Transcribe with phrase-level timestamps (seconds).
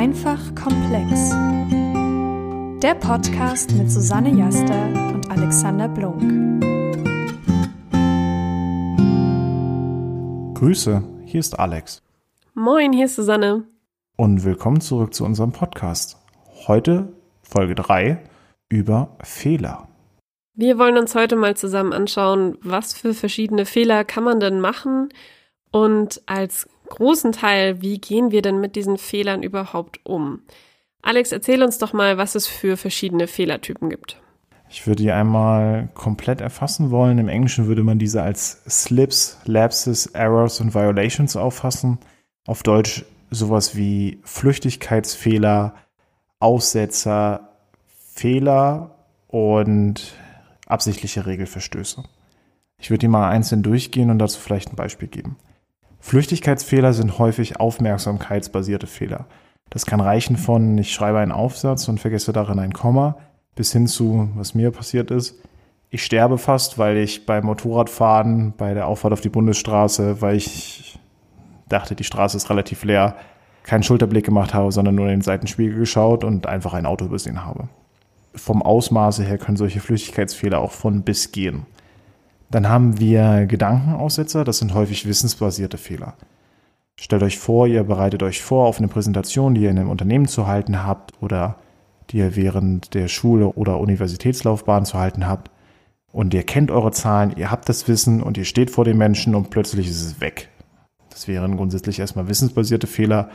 [0.00, 1.28] Einfach komplex.
[2.80, 6.22] Der Podcast mit Susanne Jaster und Alexander Blunk.
[10.54, 12.02] Grüße, hier ist Alex.
[12.54, 13.64] Moin, hier ist Susanne.
[14.16, 16.16] Und willkommen zurück zu unserem Podcast.
[16.66, 17.12] Heute
[17.42, 18.24] Folge 3
[18.70, 19.86] über Fehler.
[20.54, 25.10] Wir wollen uns heute mal zusammen anschauen, was für verschiedene Fehler kann man denn machen
[25.72, 30.42] und als großen Teil, wie gehen wir denn mit diesen Fehlern überhaupt um?
[31.02, 34.20] Alex, erzähl uns doch mal, was es für verschiedene Fehlertypen gibt.
[34.68, 37.18] Ich würde die einmal komplett erfassen wollen.
[37.18, 41.98] Im Englischen würde man diese als Slips, Lapses, Errors und Violations auffassen.
[42.46, 45.74] Auf Deutsch sowas wie Flüchtigkeitsfehler,
[46.38, 47.48] Aussetzer,
[48.14, 48.94] Fehler
[49.26, 50.14] und
[50.66, 52.04] absichtliche Regelverstöße.
[52.78, 55.36] Ich würde die mal einzeln durchgehen und dazu vielleicht ein Beispiel geben.
[56.00, 59.26] Flüchtigkeitsfehler sind häufig aufmerksamkeitsbasierte Fehler.
[59.68, 63.16] Das kann reichen von, ich schreibe einen Aufsatz und vergesse darin ein Komma,
[63.54, 65.36] bis hin zu, was mir passiert ist,
[65.92, 70.98] ich sterbe fast, weil ich beim Motorradfahren bei der Auffahrt auf die Bundesstraße, weil ich
[71.68, 73.16] dachte, die Straße ist relativ leer,
[73.64, 77.44] keinen Schulterblick gemacht habe, sondern nur in den Seitenspiegel geschaut und einfach ein Auto übersehen
[77.44, 77.68] habe.
[78.36, 81.66] Vom Ausmaße her können solche Flüchtigkeitsfehler auch von bis gehen.
[82.50, 86.14] Dann haben wir Gedankenaussetzer, das sind häufig wissensbasierte Fehler.
[86.96, 90.26] Stellt euch vor, ihr bereitet euch vor auf eine Präsentation, die ihr in einem Unternehmen
[90.26, 91.56] zu halten habt oder
[92.10, 95.50] die ihr während der Schule oder Universitätslaufbahn zu halten habt.
[96.12, 99.36] Und ihr kennt eure Zahlen, ihr habt das Wissen und ihr steht vor den Menschen
[99.36, 100.48] und plötzlich ist es weg.
[101.10, 103.30] Das wären grundsätzlich erstmal wissensbasierte Fehler,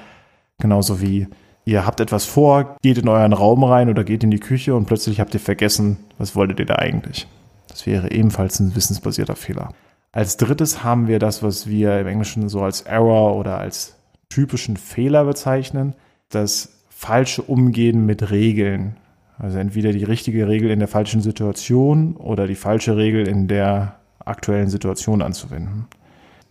[0.59, 1.27] genauso wie
[1.63, 4.85] ihr habt etwas vor, geht in euren Raum rein oder geht in die Küche und
[4.85, 7.27] plötzlich habt ihr vergessen, was wolltet ihr da eigentlich.
[7.75, 9.67] Das wäre ebenfalls ein wissensbasierter Fehler.
[10.13, 13.97] Als drittes haben wir das, was wir im Englischen so als Error oder als
[14.29, 15.93] typischen Fehler bezeichnen,
[16.29, 18.95] das falsche Umgehen mit Regeln.
[19.37, 23.95] Also entweder die richtige Regel in der falschen Situation oder die falsche Regel in der
[24.23, 25.87] aktuellen Situation anzuwenden.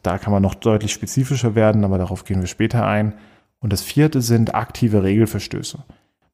[0.03, 3.15] Da kann man noch deutlich spezifischer werden, aber darauf gehen wir später ein.
[3.61, 5.79] Und das vierte sind aktive Regelverstöße.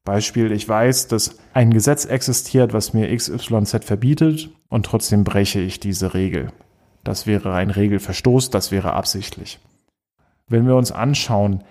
[0.03, 5.79] Beispiel, ich weiß, dass ein Gesetz existiert, was mir XYZ verbietet und trotzdem breche ich
[5.79, 6.51] diese Regel.
[7.03, 9.59] Das wäre ein Regelverstoß, das wäre absichtlich.
[10.47, 11.63] Wenn wir uns anschauen,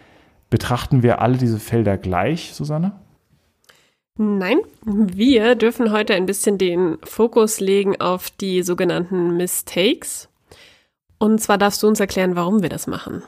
[0.48, 2.92] betrachten wir alle diese Felder gleich, Susanne?
[4.16, 10.28] Nein, wir dürfen heute ein bisschen den Fokus legen auf die sogenannten Mistakes.
[11.18, 13.22] Und zwar darfst du uns erklären, warum wir das machen.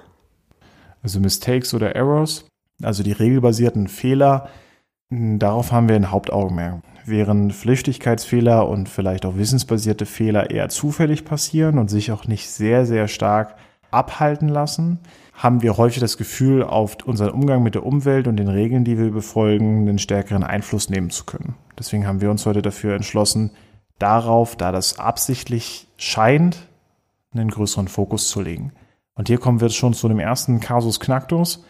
[1.02, 2.46] Also Mistakes oder Errors,
[2.82, 4.48] also die regelbasierten Fehler,
[5.14, 6.80] Darauf haben wir ein Hauptaugenmerk.
[7.04, 12.86] Während Flüchtigkeitsfehler und vielleicht auch wissensbasierte Fehler eher zufällig passieren und sich auch nicht sehr,
[12.86, 13.56] sehr stark
[13.90, 15.00] abhalten lassen,
[15.34, 18.96] haben wir häufig das Gefühl, auf unseren Umgang mit der Umwelt und den Regeln, die
[18.96, 21.56] wir befolgen, einen stärkeren Einfluss nehmen zu können.
[21.78, 23.50] Deswegen haben wir uns heute dafür entschlossen,
[23.98, 26.68] darauf, da das absichtlich scheint,
[27.34, 28.72] einen größeren Fokus zu legen.
[29.14, 31.66] Und hier kommen wir schon zu dem ersten Kasus Knacktus,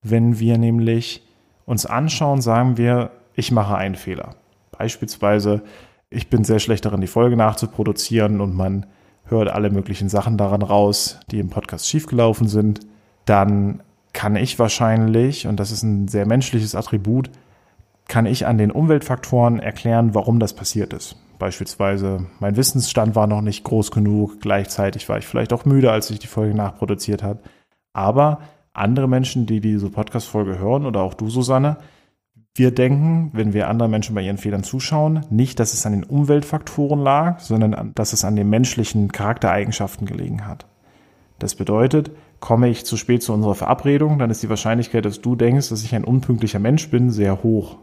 [0.00, 1.23] wenn wir nämlich
[1.66, 4.36] uns anschauen, sagen wir, ich mache einen Fehler.
[4.72, 5.62] Beispielsweise,
[6.10, 8.86] ich bin sehr schlecht darin, die Folge nachzuproduzieren und man
[9.24, 12.80] hört alle möglichen Sachen daran raus, die im Podcast schiefgelaufen sind.
[13.24, 13.82] Dann
[14.12, 17.30] kann ich wahrscheinlich, und das ist ein sehr menschliches Attribut,
[18.06, 21.16] kann ich an den Umweltfaktoren erklären, warum das passiert ist.
[21.38, 26.10] Beispielsweise, mein Wissensstand war noch nicht groß genug, gleichzeitig war ich vielleicht auch müde, als
[26.10, 27.40] ich die Folge nachproduziert habe.
[27.92, 28.40] Aber
[28.74, 31.78] andere Menschen, die diese Podcast-Folge hören oder auch du, Susanne,
[32.56, 36.04] wir denken, wenn wir anderen Menschen bei ihren Fehlern zuschauen, nicht, dass es an den
[36.04, 40.66] Umweltfaktoren lag, sondern dass es an den menschlichen Charaktereigenschaften gelegen hat.
[41.40, 45.34] Das bedeutet, komme ich zu spät zu unserer Verabredung, dann ist die Wahrscheinlichkeit, dass du
[45.34, 47.78] denkst, dass ich ein unpünktlicher Mensch bin, sehr hoch.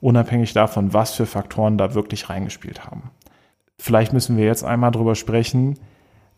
[0.00, 3.10] Unabhängig davon, was für Faktoren da wirklich reingespielt haben.
[3.78, 5.78] Vielleicht müssen wir jetzt einmal drüber sprechen,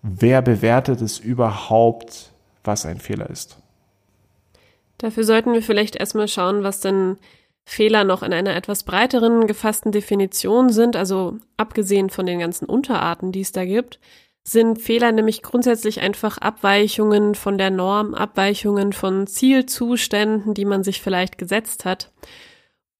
[0.03, 2.33] wer bewertet es überhaupt,
[2.63, 3.61] was ein Fehler ist.
[4.99, 7.19] Dafür sollten wir vielleicht erstmal schauen, was denn
[7.65, 13.33] Fehler noch in einer etwas breiteren gefassten Definition sind, also abgesehen von den ganzen Unterarten,
[13.33, 13.99] die es da gibt,
[14.45, 21.03] sind Fehler nämlich grundsätzlich einfach Abweichungen von der Norm, Abweichungen von Zielzuständen, die man sich
[21.03, 22.13] vielleicht gesetzt hat.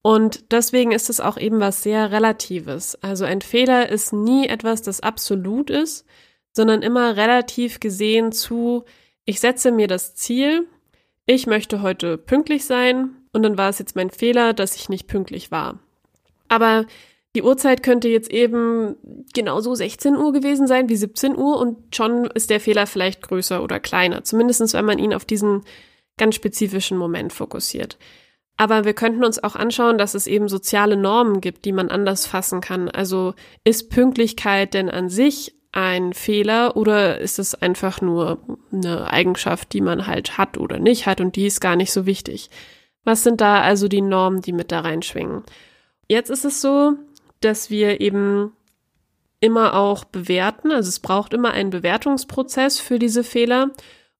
[0.01, 2.95] Und deswegen ist es auch eben was sehr Relatives.
[3.01, 6.05] Also ein Fehler ist nie etwas, das absolut ist,
[6.51, 8.83] sondern immer relativ gesehen zu,
[9.23, 10.67] ich setze mir das Ziel,
[11.27, 15.07] ich möchte heute pünktlich sein und dann war es jetzt mein Fehler, dass ich nicht
[15.07, 15.77] pünktlich war.
[16.47, 16.85] Aber
[17.35, 18.95] die Uhrzeit könnte jetzt eben
[19.33, 23.61] genauso 16 Uhr gewesen sein wie 17 Uhr und schon ist der Fehler vielleicht größer
[23.61, 24.23] oder kleiner.
[24.23, 25.63] Zumindestens, wenn man ihn auf diesen
[26.17, 27.97] ganz spezifischen Moment fokussiert.
[28.55, 32.25] Aber wir könnten uns auch anschauen, dass es eben soziale Normen gibt, die man anders
[32.25, 32.89] fassen kann.
[32.89, 38.39] Also ist Pünktlichkeit denn an sich ein Fehler oder ist es einfach nur
[38.71, 42.05] eine Eigenschaft, die man halt hat oder nicht hat und die ist gar nicht so
[42.05, 42.49] wichtig?
[43.03, 45.43] Was sind da also die Normen, die mit da reinschwingen?
[46.07, 46.93] Jetzt ist es so,
[47.41, 48.53] dass wir eben
[49.39, 53.71] immer auch bewerten, also es braucht immer einen Bewertungsprozess für diese Fehler.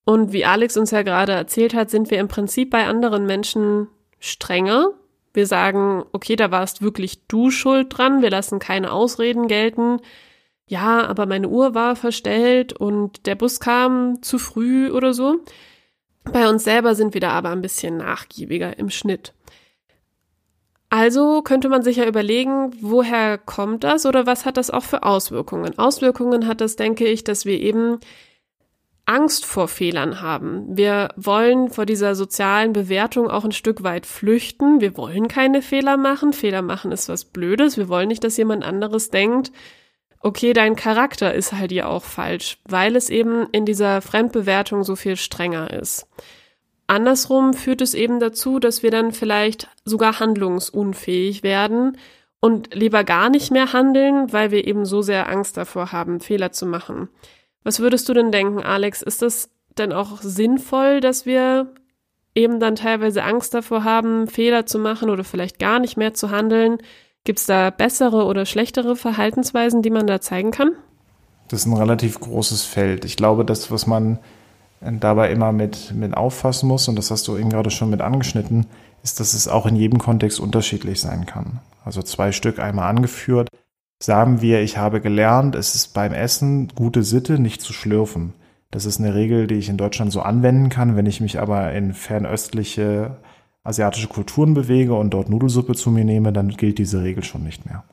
[0.05, 3.87] Und wie Alex uns ja gerade erzählt hat, sind wir im Prinzip bei anderen Menschen
[4.19, 4.91] strenger.
[5.33, 9.99] Wir sagen, okay, da warst wirklich du schuld dran, wir lassen keine Ausreden gelten.
[10.67, 15.39] Ja, aber meine Uhr war verstellt und der Bus kam zu früh oder so.
[16.25, 19.33] Bei uns selber sind wir da aber ein bisschen nachgiebiger im Schnitt.
[20.89, 25.03] Also könnte man sich ja überlegen, woher kommt das oder was hat das auch für
[25.03, 25.77] Auswirkungen?
[25.77, 27.99] Auswirkungen hat das, denke ich, dass wir eben
[29.05, 30.65] Angst vor Fehlern haben.
[30.77, 34.81] Wir wollen vor dieser sozialen Bewertung auch ein Stück weit flüchten.
[34.81, 36.33] Wir wollen keine Fehler machen.
[36.33, 37.77] Fehler machen ist was Blödes.
[37.77, 39.51] Wir wollen nicht, dass jemand anderes denkt,
[40.19, 44.95] okay, dein Charakter ist halt ja auch falsch, weil es eben in dieser Fremdbewertung so
[44.95, 46.07] viel strenger ist.
[46.87, 51.97] Andersrum führt es eben dazu, dass wir dann vielleicht sogar handlungsunfähig werden
[52.39, 56.51] und lieber gar nicht mehr handeln, weil wir eben so sehr Angst davor haben, Fehler
[56.51, 57.09] zu machen.
[57.63, 59.01] Was würdest du denn denken, Alex?
[59.01, 61.73] Ist es denn auch sinnvoll, dass wir
[62.35, 66.31] eben dann teilweise Angst davor haben, Fehler zu machen oder vielleicht gar nicht mehr zu
[66.31, 66.77] handeln?
[67.27, 70.71] Gibt es da bessere oder schlechtere Verhaltensweisen, die man da zeigen kann?
[71.49, 73.03] Das ist ein relativ großes Feld.
[73.03, 74.19] Ich glaube, das, was man
[74.79, 78.65] dabei immer mit, mit auffassen muss, und das hast du eben gerade schon mit angeschnitten,
[79.03, 81.59] ist, dass es auch in jedem Kontext unterschiedlich sein kann.
[81.83, 83.49] Also zwei Stück einmal angeführt
[84.01, 88.35] sagen wir, ich habe gelernt, es ist beim Essen gute Sitte, nicht zu schlürfen.
[88.71, 90.95] Das ist eine Regel, die ich in Deutschland so anwenden kann.
[90.95, 93.17] Wenn ich mich aber in fernöstliche
[93.67, 97.65] asiatische Kulturen bewege und dort Nudelsuppe zu mir nehme, dann gilt diese Regel schon nicht
[97.65, 97.83] mehr.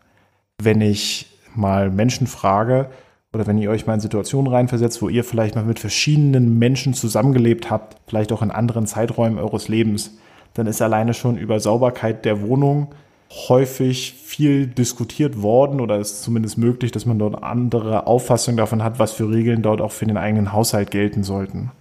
[0.62, 2.90] Wenn ich mal Menschen frage
[3.32, 6.94] oder wenn ihr euch mal in Situationen reinversetzt, wo ihr vielleicht mal mit verschiedenen Menschen
[6.94, 10.16] zusammengelebt habt, vielleicht auch in anderen Zeiträumen eures Lebens,
[10.54, 12.94] dann ist alleine schon über Sauberkeit der Wohnung
[13.48, 19.00] häufig viel diskutiert worden oder ist zumindest möglich, dass man dort andere Auffassungen davon hat,
[19.00, 21.72] was für Regeln dort auch für den eigenen Haushalt gelten sollten.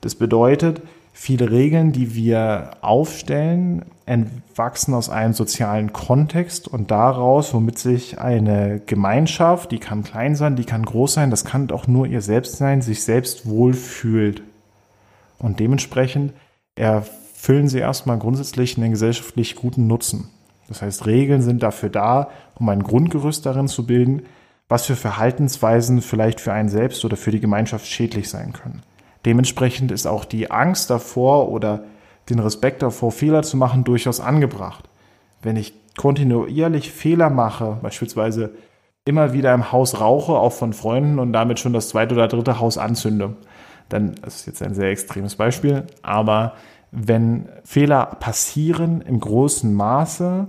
[0.00, 0.80] Das bedeutet,
[1.12, 8.80] viele Regeln, die wir aufstellen, entwachsen aus einem sozialen Kontext und daraus, womit sich eine
[8.84, 12.56] Gemeinschaft, die kann klein sein, die kann groß sein, das kann auch nur ihr selbst
[12.56, 14.42] sein, sich selbst wohlfühlt.
[15.38, 16.32] Und dementsprechend
[16.74, 20.28] erfüllen sie erstmal grundsätzlich einen gesellschaftlich guten Nutzen.
[20.68, 24.22] Das heißt, Regeln sind dafür da, um ein Grundgerüst darin zu bilden,
[24.68, 28.82] was für Verhaltensweisen vielleicht für einen selbst oder für die Gemeinschaft schädlich sein können.
[29.24, 31.84] Dementsprechend ist auch die Angst davor oder
[32.28, 34.88] den Respekt davor, Fehler zu machen, durchaus angebracht.
[35.42, 38.52] Wenn ich kontinuierlich Fehler mache, beispielsweise
[39.04, 42.60] immer wieder im Haus rauche, auch von Freunden und damit schon das zweite oder dritte
[42.60, 43.36] Haus anzünde,
[43.88, 46.54] dann das ist jetzt ein sehr extremes Beispiel, aber
[46.92, 50.48] wenn Fehler passieren im großen Maße,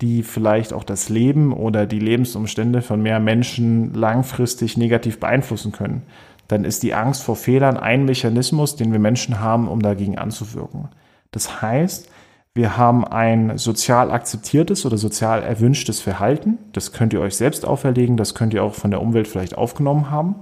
[0.00, 6.02] die vielleicht auch das Leben oder die Lebensumstände von mehr Menschen langfristig negativ beeinflussen können,
[6.52, 10.88] dann ist die Angst vor Fehlern ein Mechanismus, den wir Menschen haben, um dagegen anzuwirken.
[11.30, 12.08] Das heißt,
[12.54, 16.58] wir haben ein sozial akzeptiertes oder sozial erwünschtes Verhalten.
[16.72, 20.10] Das könnt ihr euch selbst auferlegen, das könnt ihr auch von der Umwelt vielleicht aufgenommen
[20.10, 20.34] haben.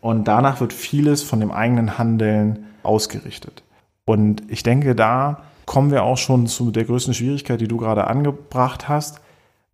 [0.00, 3.62] Und danach wird vieles von dem eigenen Handeln ausgerichtet.
[4.06, 8.06] Und ich denke, da kommen wir auch schon zu der größten Schwierigkeit, die du gerade
[8.06, 9.20] angebracht hast.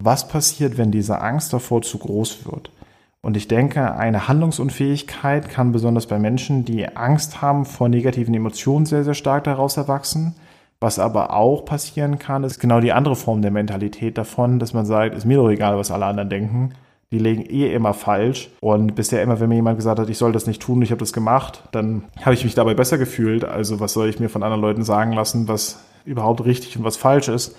[0.01, 2.73] Was passiert, wenn diese Angst davor zu groß wird?
[3.23, 8.85] Und ich denke, eine Handlungsunfähigkeit kann besonders bei Menschen, die Angst haben vor negativen Emotionen,
[8.85, 10.35] sehr, sehr stark daraus erwachsen.
[10.81, 14.85] Was aber auch passieren kann, ist genau die andere Form der Mentalität davon, dass man
[14.85, 16.75] sagt, ist mir doch egal, was alle anderen denken
[17.13, 18.51] die legen eh immer falsch.
[18.61, 20.99] Und bisher immer, wenn mir jemand gesagt hat, ich soll das nicht tun, ich habe
[20.99, 23.45] das gemacht, dann habe ich mich dabei besser gefühlt.
[23.45, 26.97] Also was soll ich mir von anderen Leuten sagen lassen, was überhaupt richtig und was
[26.97, 27.55] falsch ist.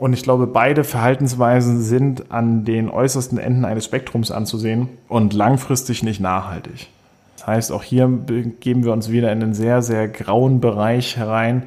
[0.00, 6.02] Und ich glaube, beide Verhaltensweisen sind an den äußersten Enden eines Spektrums anzusehen und langfristig
[6.02, 6.88] nicht nachhaltig.
[7.36, 11.64] Das heißt, auch hier begeben wir uns wieder in einen sehr, sehr grauen Bereich herein.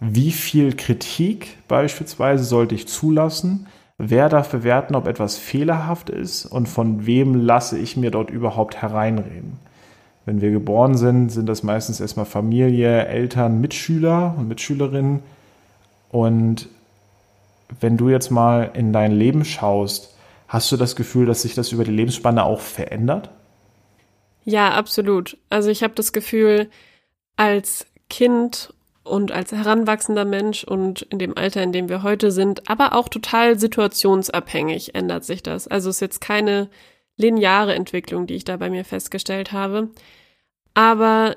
[0.00, 3.68] Wie viel Kritik beispielsweise sollte ich zulassen?
[3.98, 8.82] Wer darf bewerten, ob etwas fehlerhaft ist und von wem lasse ich mir dort überhaupt
[8.82, 9.60] hereinreden?
[10.24, 15.20] Wenn wir geboren sind, sind das meistens erstmal Familie, Eltern, Mitschüler und Mitschülerinnen.
[16.10, 16.68] Und
[17.80, 20.14] wenn du jetzt mal in dein Leben schaust,
[20.48, 23.30] hast du das Gefühl, dass sich das über die Lebensspanne auch verändert?
[24.44, 25.36] Ja, absolut.
[25.50, 26.70] Also ich habe das Gefühl,
[27.36, 32.68] als Kind und als heranwachsender Mensch und in dem Alter, in dem wir heute sind,
[32.68, 35.68] aber auch total situationsabhängig ändert sich das.
[35.68, 36.68] Also es ist jetzt keine
[37.16, 39.88] lineare Entwicklung, die ich da bei mir festgestellt habe.
[40.74, 41.36] Aber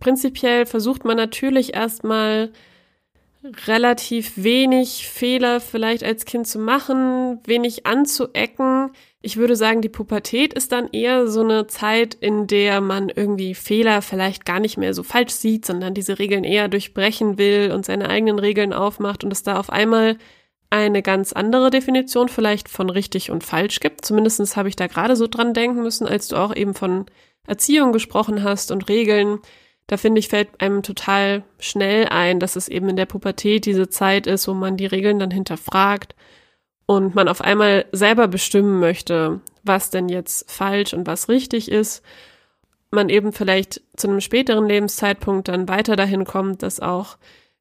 [0.00, 2.50] prinzipiell versucht man natürlich erstmal
[3.66, 8.90] relativ wenig Fehler vielleicht als Kind zu machen, wenig anzuecken.
[9.20, 13.54] Ich würde sagen, die Pubertät ist dann eher so eine Zeit, in der man irgendwie
[13.54, 17.86] Fehler vielleicht gar nicht mehr so falsch sieht, sondern diese Regeln eher durchbrechen will und
[17.86, 20.18] seine eigenen Regeln aufmacht und es da auf einmal
[20.70, 24.04] eine ganz andere Definition vielleicht von richtig und falsch gibt.
[24.04, 27.06] Zumindestens habe ich da gerade so dran denken müssen, als du auch eben von
[27.46, 29.38] Erziehung gesprochen hast und Regeln.
[29.88, 33.88] Da finde ich, fällt einem total schnell ein, dass es eben in der Pubertät diese
[33.88, 36.14] Zeit ist, wo man die Regeln dann hinterfragt
[36.86, 42.04] und man auf einmal selber bestimmen möchte, was denn jetzt falsch und was richtig ist.
[42.90, 47.16] Man eben vielleicht zu einem späteren Lebenszeitpunkt dann weiter dahin kommt, dass auch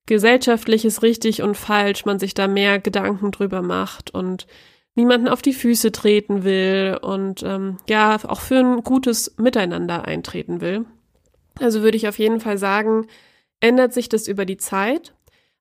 [0.06, 4.48] gesellschaftliches richtig und falsch, man sich da mehr Gedanken drüber macht und
[4.96, 10.60] niemanden auf die Füße treten will und ähm, ja, auch für ein gutes Miteinander eintreten
[10.60, 10.86] will.
[11.60, 13.08] Also würde ich auf jeden Fall sagen,
[13.60, 15.14] ändert sich das über die Zeit,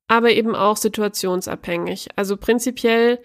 [0.09, 2.09] aber eben auch situationsabhängig.
[2.17, 3.19] Also prinzipiell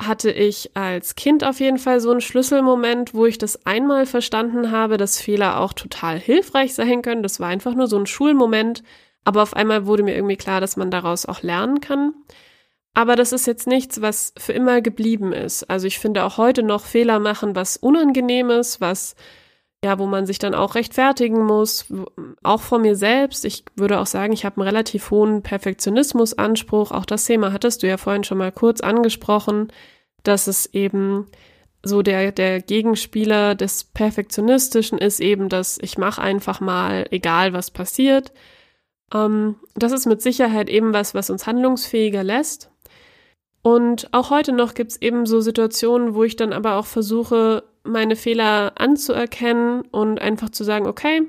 [0.00, 4.70] hatte ich als Kind auf jeden Fall so einen Schlüsselmoment, wo ich das einmal verstanden
[4.70, 7.22] habe, dass Fehler auch total hilfreich sein können.
[7.22, 8.82] Das war einfach nur so ein Schulmoment,
[9.24, 12.12] aber auf einmal wurde mir irgendwie klar, dass man daraus auch lernen kann.
[12.92, 15.64] Aber das ist jetzt nichts, was für immer geblieben ist.
[15.64, 19.16] Also ich finde auch heute noch Fehler machen, was unangenehm ist, was
[19.84, 21.86] ja, wo man sich dann auch rechtfertigen muss,
[22.42, 23.44] auch vor mir selbst.
[23.44, 26.90] Ich würde auch sagen, ich habe einen relativ hohen Perfektionismusanspruch.
[26.90, 29.68] Auch das Thema hattest du ja vorhin schon mal kurz angesprochen,
[30.22, 31.26] dass es eben
[31.84, 37.70] so der, der Gegenspieler des Perfektionistischen ist eben, dass ich mache einfach mal, egal was
[37.70, 38.32] passiert.
[39.14, 42.70] Ähm, das ist mit Sicherheit eben was, was uns handlungsfähiger lässt.
[43.62, 47.64] Und auch heute noch gibt es eben so Situationen, wo ich dann aber auch versuche,
[47.86, 51.22] meine Fehler anzuerkennen und einfach zu sagen, okay,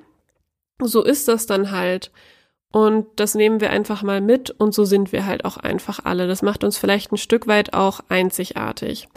[0.82, 2.12] so ist das dann halt.
[2.72, 6.28] Und das nehmen wir einfach mal mit und so sind wir halt auch einfach alle.
[6.28, 9.08] Das macht uns vielleicht ein Stück weit auch einzigartig.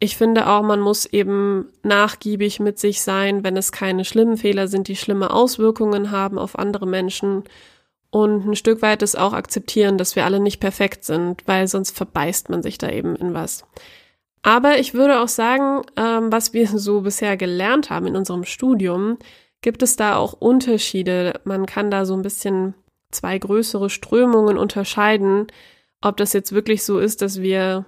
[0.00, 4.66] Ich finde auch, man muss eben nachgiebig mit sich sein, wenn es keine schlimmen Fehler
[4.66, 7.44] sind, die schlimme Auswirkungen haben auf andere Menschen
[8.10, 11.96] und ein Stück weit es auch akzeptieren, dass wir alle nicht perfekt sind, weil sonst
[11.96, 13.64] verbeißt man sich da eben in was.
[14.42, 19.18] Aber ich würde auch sagen, ähm, was wir so bisher gelernt haben in unserem Studium,
[19.60, 21.40] gibt es da auch Unterschiede.
[21.44, 22.74] Man kann da so ein bisschen
[23.12, 25.46] zwei größere Strömungen unterscheiden,
[26.00, 27.84] ob das jetzt wirklich so ist, dass wir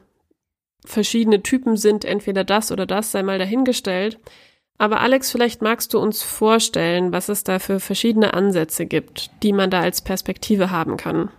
[0.84, 4.20] verschiedene Typen sind, entweder das oder das sei mal dahingestellt.
[4.78, 9.52] Aber Alex, vielleicht magst du uns vorstellen, was es da für verschiedene Ansätze gibt, die
[9.52, 11.30] man da als Perspektive haben kann.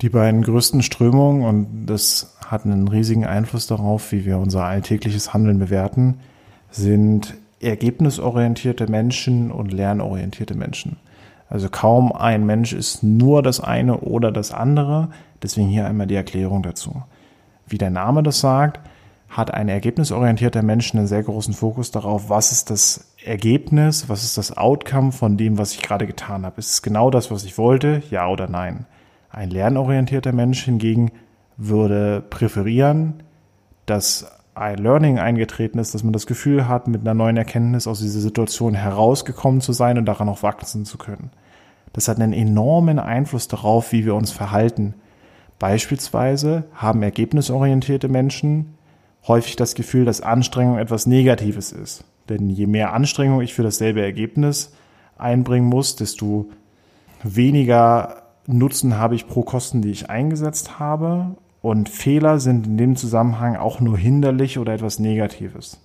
[0.00, 5.34] Die beiden größten Strömungen, und das hat einen riesigen Einfluss darauf, wie wir unser alltägliches
[5.34, 6.20] Handeln bewerten,
[6.70, 10.96] sind ergebnisorientierte Menschen und lernorientierte Menschen.
[11.50, 15.08] Also kaum ein Mensch ist nur das eine oder das andere.
[15.42, 17.02] Deswegen hier einmal die Erklärung dazu.
[17.66, 18.80] Wie der Name das sagt,
[19.28, 24.38] hat ein ergebnisorientierter Mensch einen sehr großen Fokus darauf, was ist das Ergebnis, was ist
[24.38, 26.58] das Outcome von dem, was ich gerade getan habe.
[26.58, 28.86] Ist es genau das, was ich wollte, ja oder nein?
[29.30, 31.10] Ein lernorientierter Mensch hingegen
[31.58, 33.22] würde präferieren,
[33.84, 38.00] dass ein Learning eingetreten ist, dass man das Gefühl hat, mit einer neuen Erkenntnis aus
[38.00, 41.30] dieser Situation herausgekommen zu sein und daran auch wachsen zu können.
[41.92, 44.94] Das hat einen enormen Einfluss darauf, wie wir uns verhalten.
[45.58, 48.74] Beispielsweise haben ergebnisorientierte Menschen
[49.26, 52.04] häufig das Gefühl, dass Anstrengung etwas Negatives ist.
[52.28, 54.72] Denn je mehr Anstrengung ich für dasselbe Ergebnis
[55.16, 56.48] einbringen muss, desto
[57.22, 61.36] weniger Nutzen habe ich pro Kosten, die ich eingesetzt habe.
[61.68, 65.78] Und Fehler sind in dem Zusammenhang auch nur hinderlich oder etwas Negatives.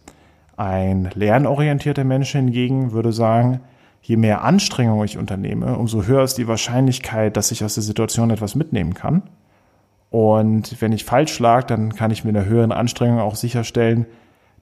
[0.56, 3.60] Ein lernorientierter Mensch hingegen würde sagen,
[4.02, 8.30] je mehr Anstrengung ich unternehme, umso höher ist die Wahrscheinlichkeit, dass ich aus der Situation
[8.30, 9.24] etwas mitnehmen kann.
[10.10, 14.06] Und wenn ich falsch lag, dann kann ich mit einer höheren Anstrengung auch sicherstellen,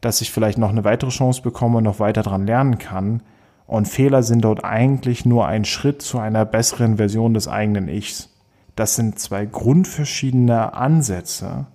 [0.01, 3.21] dass ich vielleicht noch eine weitere Chance bekomme und noch weiter dran lernen kann.
[3.67, 8.31] Und Fehler sind dort eigentlich nur ein Schritt zu einer besseren Version des eigenen Ichs.
[8.75, 11.67] Das sind zwei grundverschiedene Ansätze,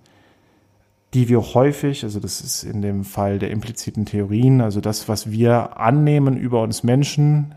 [1.13, 5.31] die wir häufig, also das ist in dem Fall der impliziten Theorien, also das, was
[5.31, 7.55] wir annehmen über uns Menschen,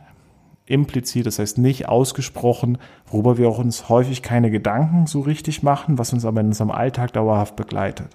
[0.66, 5.99] implizit, das heißt nicht ausgesprochen, worüber wir auch uns häufig keine Gedanken so richtig machen,
[5.99, 8.09] was uns aber in unserem Alltag dauerhaft begleitet.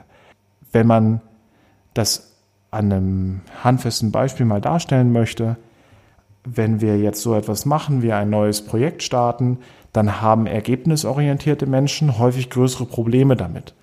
[0.71, 1.21] Wenn man
[1.93, 2.33] das
[2.71, 5.57] an einem handfesten Beispiel mal darstellen möchte,
[6.45, 9.57] wenn wir jetzt so etwas machen, wir ein neues Projekt starten,
[9.95, 13.73] dann haben ergebnisorientierte Menschen häufig größere Probleme damit.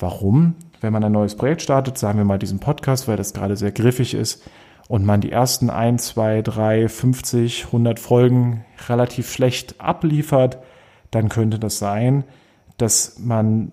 [0.00, 0.56] Warum?
[0.80, 3.70] Wenn man ein neues Projekt startet, sagen wir mal diesen Podcast, weil das gerade sehr
[3.70, 4.42] griffig ist,
[4.88, 10.58] und man die ersten 1, 2, 3, 50, 100 Folgen relativ schlecht abliefert,
[11.12, 12.24] dann könnte das sein,
[12.76, 13.70] dass man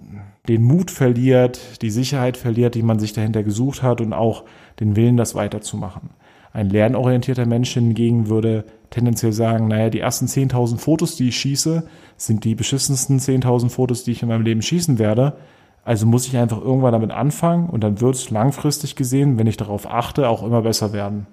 [0.48, 4.44] den Mut verliert, die Sicherheit verliert, die man sich dahinter gesucht hat und auch
[4.80, 6.12] den Willen, das weiterzumachen.
[6.54, 11.88] Ein lernorientierter Mensch hingegen würde tendenziell sagen, naja, die ersten 10.000 Fotos, die ich schieße,
[12.18, 15.38] sind die beschissensten 10.000 Fotos, die ich in meinem Leben schießen werde.
[15.84, 19.58] Also muss ich einfach irgendwann damit anfangen und dann wird es langfristig gesehen, wenn ich
[19.58, 21.28] darauf achte, auch immer besser werden.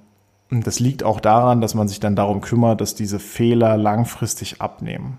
[0.50, 4.60] Und das liegt auch daran, dass man sich dann darum kümmert, dass diese Fehler langfristig
[4.60, 5.18] abnehmen.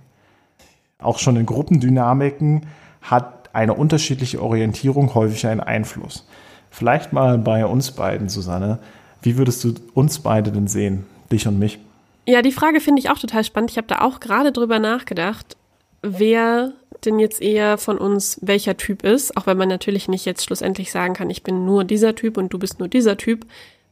[1.00, 2.68] Auch schon in Gruppendynamiken
[3.02, 6.28] hat eine unterschiedliche Orientierung häufig einen Einfluss.
[6.70, 8.80] Vielleicht mal bei uns beiden, Susanne.
[9.22, 11.80] Wie würdest du uns beide denn sehen, dich und mich?
[12.28, 13.72] Ja, die Frage finde ich auch total spannend.
[13.72, 15.58] Ich habe da auch gerade drüber nachgedacht,
[16.02, 20.44] wer denn jetzt eher von uns welcher Typ ist, auch wenn man natürlich nicht jetzt
[20.44, 23.46] schlussendlich sagen kann, ich bin nur dieser Typ und du bist nur dieser Typ.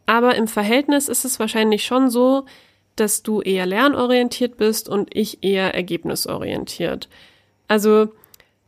[0.06, 2.46] Aber im Verhältnis ist es wahrscheinlich schon so,
[2.96, 7.10] dass du eher lernorientiert bist und ich eher ergebnisorientiert.
[7.68, 8.10] Also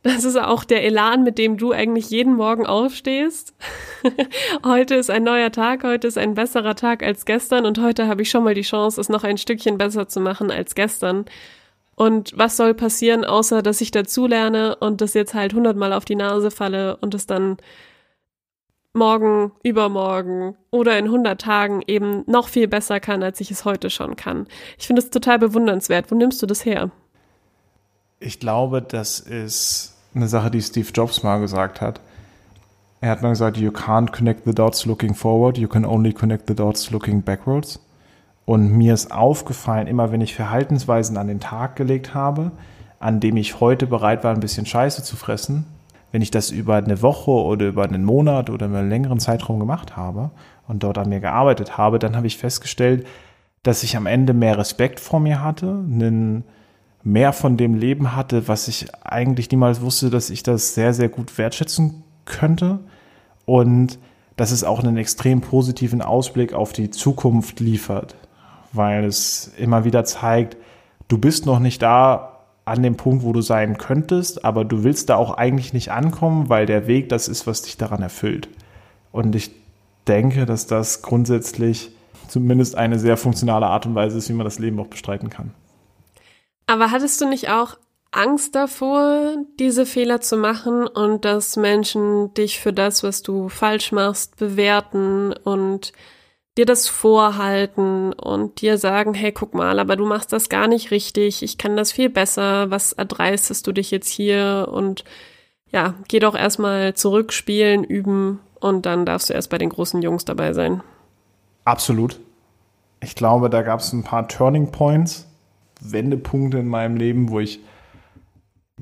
[0.06, 3.54] das ist auch der Elan, mit dem du eigentlich jeden Morgen aufstehst.
[4.64, 8.22] heute ist ein neuer Tag, heute ist ein besserer Tag als gestern und heute habe
[8.22, 11.24] ich schon mal die Chance, es noch ein Stückchen besser zu machen als gestern.
[11.96, 16.14] Und was soll passieren, außer dass ich dazulerne und das jetzt halt hundertmal auf die
[16.14, 17.56] Nase falle und es dann
[18.92, 23.90] morgen, übermorgen oder in hundert Tagen eben noch viel besser kann, als ich es heute
[23.90, 24.46] schon kann.
[24.78, 26.10] Ich finde es total bewundernswert.
[26.10, 26.90] Wo nimmst du das her?
[28.20, 32.00] Ich glaube, das ist eine Sache, die Steve Jobs mal gesagt hat.
[33.00, 36.48] Er hat mal gesagt, you can't connect the dots looking forward, you can only connect
[36.48, 37.78] the dots looking backwards.
[38.46, 42.52] Und mir ist aufgefallen, immer wenn ich Verhaltensweisen an den Tag gelegt habe,
[42.98, 45.66] an dem ich heute bereit war, ein bisschen Scheiße zu fressen,
[46.12, 49.96] wenn ich das über eine Woche oder über einen Monat oder einen längeren Zeitraum gemacht
[49.96, 50.30] habe
[50.66, 53.06] und dort an mir gearbeitet habe, dann habe ich festgestellt,
[53.62, 56.44] dass ich am Ende mehr Respekt vor mir hatte, einen
[57.06, 61.08] mehr von dem Leben hatte, was ich eigentlich niemals wusste, dass ich das sehr, sehr
[61.08, 62.80] gut wertschätzen könnte.
[63.44, 64.00] Und
[64.36, 68.16] dass es auch einen extrem positiven Ausblick auf die Zukunft liefert,
[68.72, 70.56] weil es immer wieder zeigt,
[71.06, 75.08] du bist noch nicht da an dem Punkt, wo du sein könntest, aber du willst
[75.08, 78.48] da auch eigentlich nicht ankommen, weil der Weg das ist, was dich daran erfüllt.
[79.12, 79.52] Und ich
[80.08, 81.92] denke, dass das grundsätzlich
[82.26, 85.52] zumindest eine sehr funktionale Art und Weise ist, wie man das Leben auch bestreiten kann.
[86.66, 87.76] Aber hattest du nicht auch
[88.10, 93.92] Angst davor, diese Fehler zu machen und dass Menschen dich für das, was du falsch
[93.92, 95.92] machst, bewerten und
[96.56, 100.90] dir das vorhalten und dir sagen, hey, guck mal, aber du machst das gar nicht
[100.90, 105.04] richtig, ich kann das viel besser, was erdreistest du dich jetzt hier und
[105.70, 110.00] ja, geh doch erstmal zurück, spielen, üben und dann darfst du erst bei den großen
[110.00, 110.82] Jungs dabei sein.
[111.64, 112.18] Absolut.
[113.02, 115.26] Ich glaube, da gab es ein paar Turning Points,
[115.80, 117.60] Wendepunkte in meinem Leben, wo ich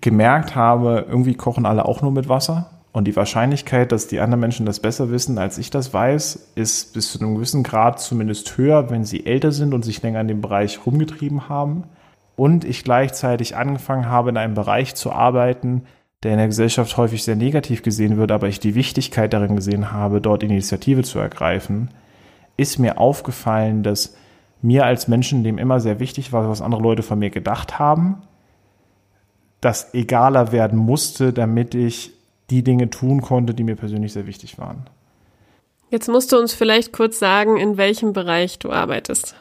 [0.00, 2.70] gemerkt habe, irgendwie kochen alle auch nur mit Wasser.
[2.92, 6.94] Und die Wahrscheinlichkeit, dass die anderen Menschen das besser wissen, als ich das weiß, ist
[6.94, 10.28] bis zu einem gewissen Grad zumindest höher, wenn sie älter sind und sich länger in
[10.28, 11.84] dem Bereich rumgetrieben haben.
[12.36, 15.82] Und ich gleichzeitig angefangen habe, in einem Bereich zu arbeiten,
[16.22, 19.90] der in der Gesellschaft häufig sehr negativ gesehen wird, aber ich die Wichtigkeit darin gesehen
[19.92, 21.90] habe, dort Initiative zu ergreifen,
[22.56, 24.16] ist mir aufgefallen, dass
[24.64, 28.22] mir als Menschen, dem immer sehr wichtig war, was andere Leute von mir gedacht haben,
[29.60, 32.12] das egaler werden musste, damit ich
[32.48, 34.86] die Dinge tun konnte, die mir persönlich sehr wichtig waren.
[35.90, 39.36] Jetzt musst du uns vielleicht kurz sagen, in welchem Bereich du arbeitest.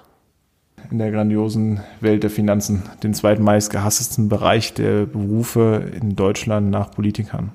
[0.91, 6.91] In der grandiosen Welt der Finanzen, den zweitmeist gehasstesten Bereich der Berufe in Deutschland nach
[6.91, 7.53] Politikern.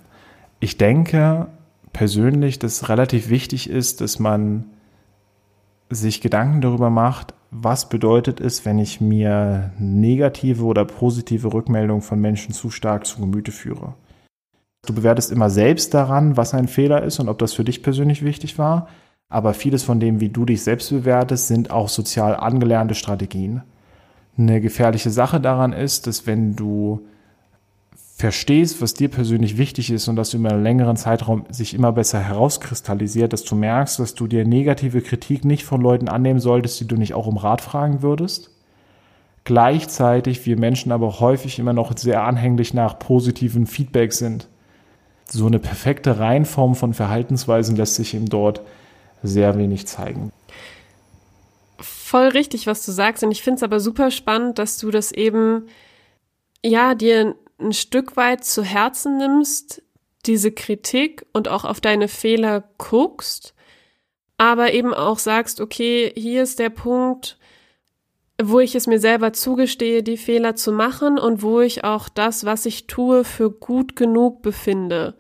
[0.58, 1.48] Ich denke
[1.92, 4.64] persönlich, dass es relativ wichtig ist, dass man
[5.90, 12.20] sich Gedanken darüber macht, was bedeutet es, wenn ich mir negative oder positive Rückmeldungen von
[12.20, 13.94] Menschen zu stark zu Gemüte führe.
[14.86, 18.24] Du bewertest immer selbst daran, was ein Fehler ist und ob das für dich persönlich
[18.24, 18.88] wichtig war.
[19.28, 23.62] Aber vieles von dem, wie du dich selbst bewertest, sind auch sozial angelernte Strategien.
[24.38, 27.06] Eine gefährliche Sache daran ist, dass wenn du
[28.18, 32.18] verstehst, was dir persönlich wichtig ist und das über einen längeren Zeitraum sich immer besser
[32.18, 36.88] herauskristallisiert, dass du merkst, dass du dir negative Kritik nicht von Leuten annehmen solltest, die
[36.88, 38.50] du nicht auch um Rat fragen würdest.
[39.44, 44.48] Gleichzeitig wir Menschen aber häufig immer noch sehr anhänglich nach positiven Feedback sind.
[45.28, 48.62] So eine perfekte Reihenform von Verhaltensweisen lässt sich eben dort
[49.22, 50.32] sehr wenig zeigen.
[51.80, 53.22] voll richtig, was du sagst.
[53.22, 55.68] Und ich finde es aber super spannend, dass du das eben,
[56.64, 59.82] ja, dir ein Stück weit zu Herzen nimmst,
[60.26, 63.54] diese Kritik und auch auf deine Fehler guckst,
[64.36, 67.38] aber eben auch sagst, okay, hier ist der Punkt,
[68.40, 72.44] wo ich es mir selber zugestehe, die Fehler zu machen und wo ich auch das,
[72.44, 75.16] was ich tue, für gut genug befinde.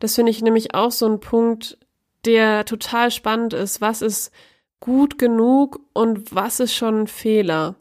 [0.00, 1.78] Das finde ich nämlich auch so ein Punkt,
[2.24, 3.80] der total spannend ist.
[3.80, 4.32] Was ist
[4.80, 7.76] gut genug und was ist schon ein Fehler?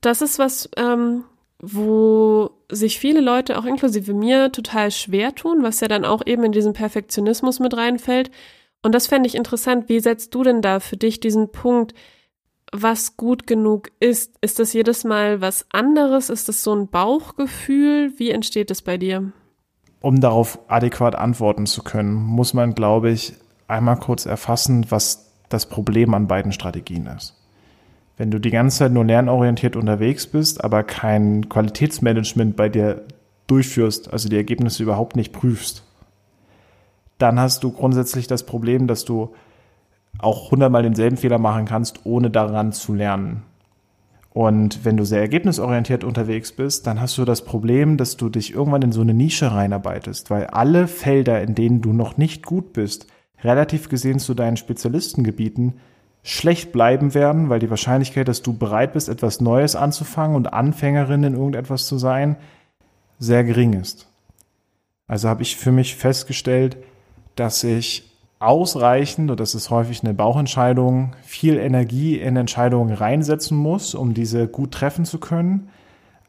[0.00, 1.24] Das ist was, ähm,
[1.60, 6.44] wo sich viele Leute, auch inklusive mir, total schwer tun, was ja dann auch eben
[6.44, 8.30] in diesen Perfektionismus mit reinfällt.
[8.82, 9.88] Und das fände ich interessant.
[9.88, 11.94] Wie setzt du denn da für dich diesen Punkt,
[12.72, 14.36] was gut genug ist?
[14.40, 16.30] Ist das jedes Mal was anderes?
[16.30, 18.12] Ist das so ein Bauchgefühl?
[18.16, 19.32] Wie entsteht es bei dir?
[20.00, 23.34] Um darauf adäquat antworten zu können, muss man, glaube ich,
[23.68, 27.39] einmal kurz erfassen, was das Problem an beiden Strategien ist.
[28.20, 33.06] Wenn du die ganze Zeit nur lernorientiert unterwegs bist, aber kein Qualitätsmanagement bei dir
[33.46, 35.84] durchführst, also die Ergebnisse überhaupt nicht prüfst,
[37.16, 39.32] dann hast du grundsätzlich das Problem, dass du
[40.18, 43.44] auch hundertmal denselben Fehler machen kannst, ohne daran zu lernen.
[44.34, 48.52] Und wenn du sehr ergebnisorientiert unterwegs bist, dann hast du das Problem, dass du dich
[48.52, 52.74] irgendwann in so eine Nische reinarbeitest, weil alle Felder, in denen du noch nicht gut
[52.74, 53.06] bist,
[53.42, 55.80] relativ gesehen zu deinen Spezialistengebieten
[56.22, 61.24] schlecht bleiben werden, weil die Wahrscheinlichkeit, dass du bereit bist, etwas Neues anzufangen und Anfängerin
[61.24, 62.36] in irgendetwas zu sein,
[63.18, 64.08] sehr gering ist.
[65.06, 66.76] Also habe ich für mich festgestellt,
[67.36, 73.94] dass ich ausreichend, und das ist häufig eine Bauchentscheidung, viel Energie in Entscheidungen reinsetzen muss,
[73.94, 75.68] um diese gut treffen zu können.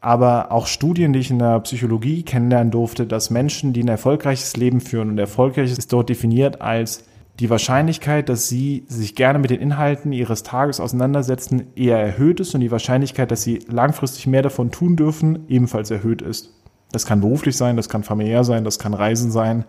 [0.00, 4.56] Aber auch Studien, die ich in der Psychologie kennenlernen durfte, dass Menschen, die ein erfolgreiches
[4.56, 7.04] Leben führen, und erfolgreich ist dort definiert als
[7.42, 12.54] die Wahrscheinlichkeit, dass sie sich gerne mit den Inhalten ihres Tages auseinandersetzen, eher erhöht ist
[12.54, 16.54] und die Wahrscheinlichkeit, dass sie langfristig mehr davon tun dürfen, ebenfalls erhöht ist.
[16.92, 19.64] Das kann beruflich sein, das kann familiär sein, das kann Reisen sein.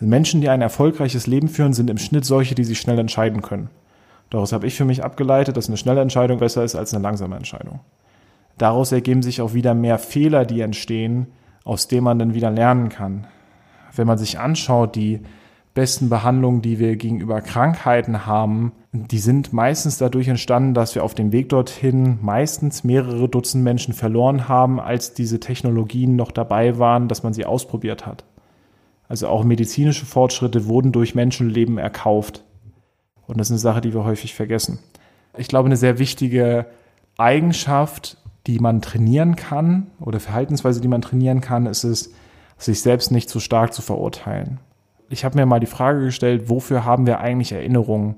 [0.00, 3.70] Menschen, die ein erfolgreiches Leben führen, sind im Schnitt solche, die sich schnell entscheiden können.
[4.28, 7.36] Daraus habe ich für mich abgeleitet, dass eine schnelle Entscheidung besser ist als eine langsame
[7.36, 7.80] Entscheidung.
[8.58, 11.28] Daraus ergeben sich auch wieder mehr Fehler, die entstehen,
[11.64, 13.26] aus denen man dann wieder lernen kann.
[13.96, 15.22] Wenn man sich anschaut, die
[15.74, 21.14] besten Behandlungen, die wir gegenüber Krankheiten haben, die sind meistens dadurch entstanden, dass wir auf
[21.14, 27.08] dem Weg dorthin meistens mehrere Dutzend Menschen verloren haben, als diese Technologien noch dabei waren,
[27.08, 28.24] dass man sie ausprobiert hat.
[29.08, 32.44] Also auch medizinische Fortschritte wurden durch Menschenleben erkauft.
[33.26, 34.78] Und das ist eine Sache, die wir häufig vergessen.
[35.36, 36.66] Ich glaube, eine sehr wichtige
[37.18, 42.12] Eigenschaft, die man trainieren kann oder Verhaltensweise, die man trainieren kann, ist es,
[42.58, 44.60] sich selbst nicht zu stark zu verurteilen.
[45.10, 48.16] Ich habe mir mal die Frage gestellt, wofür haben wir eigentlich Erinnerungen?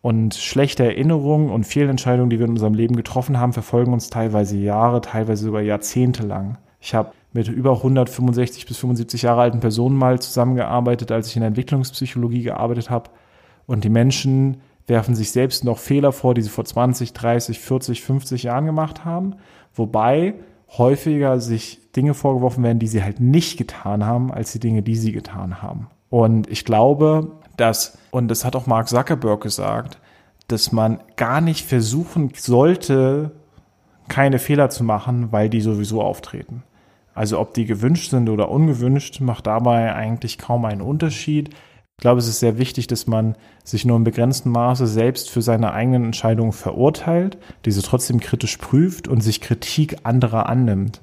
[0.00, 4.58] Und schlechte Erinnerungen und Fehlentscheidungen, die wir in unserem Leben getroffen haben, verfolgen uns teilweise
[4.58, 6.58] Jahre, teilweise sogar Jahrzehnte lang.
[6.80, 11.40] Ich habe mit über 165 bis 75 Jahre alten Personen mal zusammengearbeitet, als ich in
[11.40, 13.10] der Entwicklungspsychologie gearbeitet habe.
[13.66, 18.02] Und die Menschen werfen sich selbst noch Fehler vor, die sie vor 20, 30, 40,
[18.02, 19.36] 50 Jahren gemacht haben.
[19.74, 20.34] Wobei
[20.76, 24.96] häufiger sich Dinge vorgeworfen werden, die sie halt nicht getan haben, als die Dinge, die
[24.96, 25.88] sie getan haben.
[26.14, 29.98] Und ich glaube, dass, und das hat auch Mark Zuckerberg gesagt,
[30.46, 33.32] dass man gar nicht versuchen sollte,
[34.06, 36.62] keine Fehler zu machen, weil die sowieso auftreten.
[37.14, 41.48] Also ob die gewünscht sind oder ungewünscht, macht dabei eigentlich kaum einen Unterschied.
[41.48, 45.42] Ich glaube, es ist sehr wichtig, dass man sich nur in begrenztem Maße selbst für
[45.42, 51.00] seine eigenen Entscheidungen verurteilt, diese trotzdem kritisch prüft und sich Kritik anderer annimmt.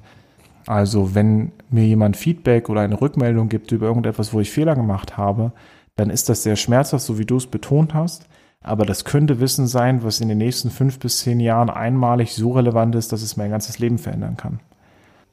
[0.66, 5.16] Also wenn mir jemand Feedback oder eine Rückmeldung gibt über irgendetwas, wo ich Fehler gemacht
[5.16, 5.52] habe,
[5.96, 8.26] dann ist das sehr schmerzhaft, so wie du es betont hast.
[8.62, 12.52] Aber das könnte Wissen sein, was in den nächsten fünf bis zehn Jahren einmalig so
[12.52, 14.60] relevant ist, dass es mein ganzes Leben verändern kann.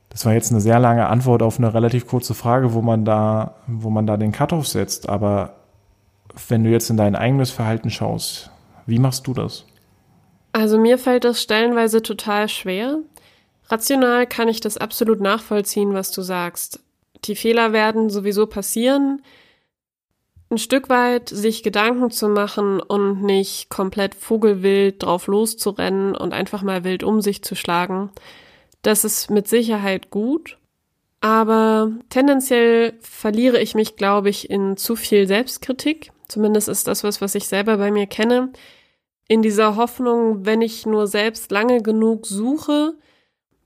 [0.10, 3.56] Das war jetzt eine sehr lange Antwort auf eine relativ kurze Frage, wo man da,
[3.68, 5.08] wo man da den Cut-off setzt.
[5.08, 5.54] Aber
[6.48, 8.50] wenn du jetzt in dein eigenes Verhalten schaust,
[8.88, 9.66] wie machst du das?
[10.52, 12.98] Also mir fällt das stellenweise total schwer.
[13.70, 16.80] Rational kann ich das absolut nachvollziehen, was du sagst.
[17.26, 19.22] Die Fehler werden sowieso passieren.
[20.50, 26.64] Ein Stück weit sich Gedanken zu machen und nicht komplett vogelwild drauf loszurennen und einfach
[26.64, 28.12] mal wild um sich zu schlagen
[28.82, 30.58] das ist mit Sicherheit gut,
[31.22, 36.12] aber tendenziell verliere ich mich, glaube ich, in zu viel Selbstkritik.
[36.28, 38.52] Zumindest ist das was, was ich selber bei mir kenne.
[39.28, 42.94] In dieser Hoffnung, wenn ich nur selbst lange genug suche,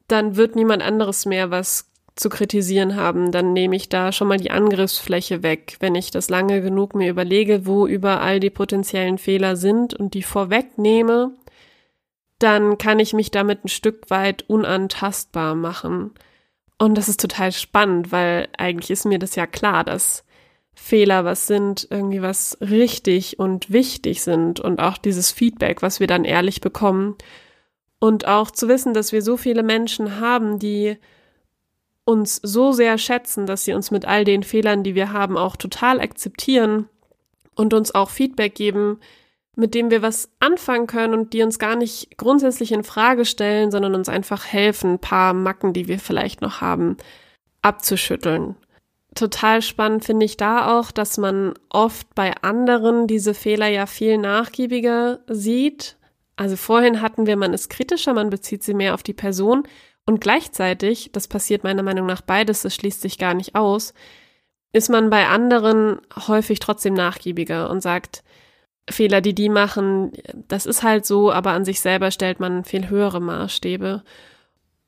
[0.07, 3.31] dann wird niemand anderes mehr was zu kritisieren haben.
[3.31, 7.09] Dann nehme ich da schon mal die Angriffsfläche weg, wenn ich das lange genug mir
[7.09, 11.31] überlege, wo überall die potenziellen Fehler sind und die vorwegnehme
[12.43, 16.11] dann kann ich mich damit ein Stück weit unantastbar machen.
[16.77, 20.25] Und das ist total spannend, weil eigentlich ist mir das ja klar, dass
[20.73, 26.07] Fehler was sind, irgendwie was richtig und wichtig sind und auch dieses Feedback, was wir
[26.07, 27.15] dann ehrlich bekommen.
[28.03, 30.97] Und auch zu wissen, dass wir so viele Menschen haben, die
[32.03, 35.55] uns so sehr schätzen, dass sie uns mit all den Fehlern, die wir haben, auch
[35.55, 36.89] total akzeptieren
[37.55, 38.99] und uns auch Feedback geben,
[39.55, 43.71] mit dem wir was anfangen können und die uns gar nicht grundsätzlich in Frage stellen,
[43.71, 46.97] sondern uns einfach helfen, ein paar Macken, die wir vielleicht noch haben,
[47.61, 48.57] abzuschütteln.
[49.15, 54.17] Total spannend finde ich da auch, dass man oft bei anderen diese Fehler ja viel
[54.17, 55.95] nachgiebiger sieht.
[56.35, 59.67] Also vorhin hatten wir, man ist kritischer, man bezieht sie mehr auf die Person
[60.05, 63.93] und gleichzeitig, das passiert meiner Meinung nach beides, das schließt sich gar nicht aus,
[64.73, 68.23] ist man bei anderen häufig trotzdem nachgiebiger und sagt,
[68.89, 70.11] Fehler, die die machen,
[70.47, 74.03] das ist halt so, aber an sich selber stellt man viel höhere Maßstäbe.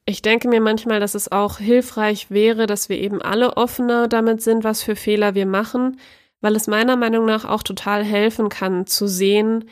[0.05, 4.41] Ich denke mir manchmal, dass es auch hilfreich wäre, dass wir eben alle offener damit
[4.41, 5.97] sind, was für Fehler wir machen,
[6.41, 9.65] weil es meiner Meinung nach auch total helfen kann zu sehen,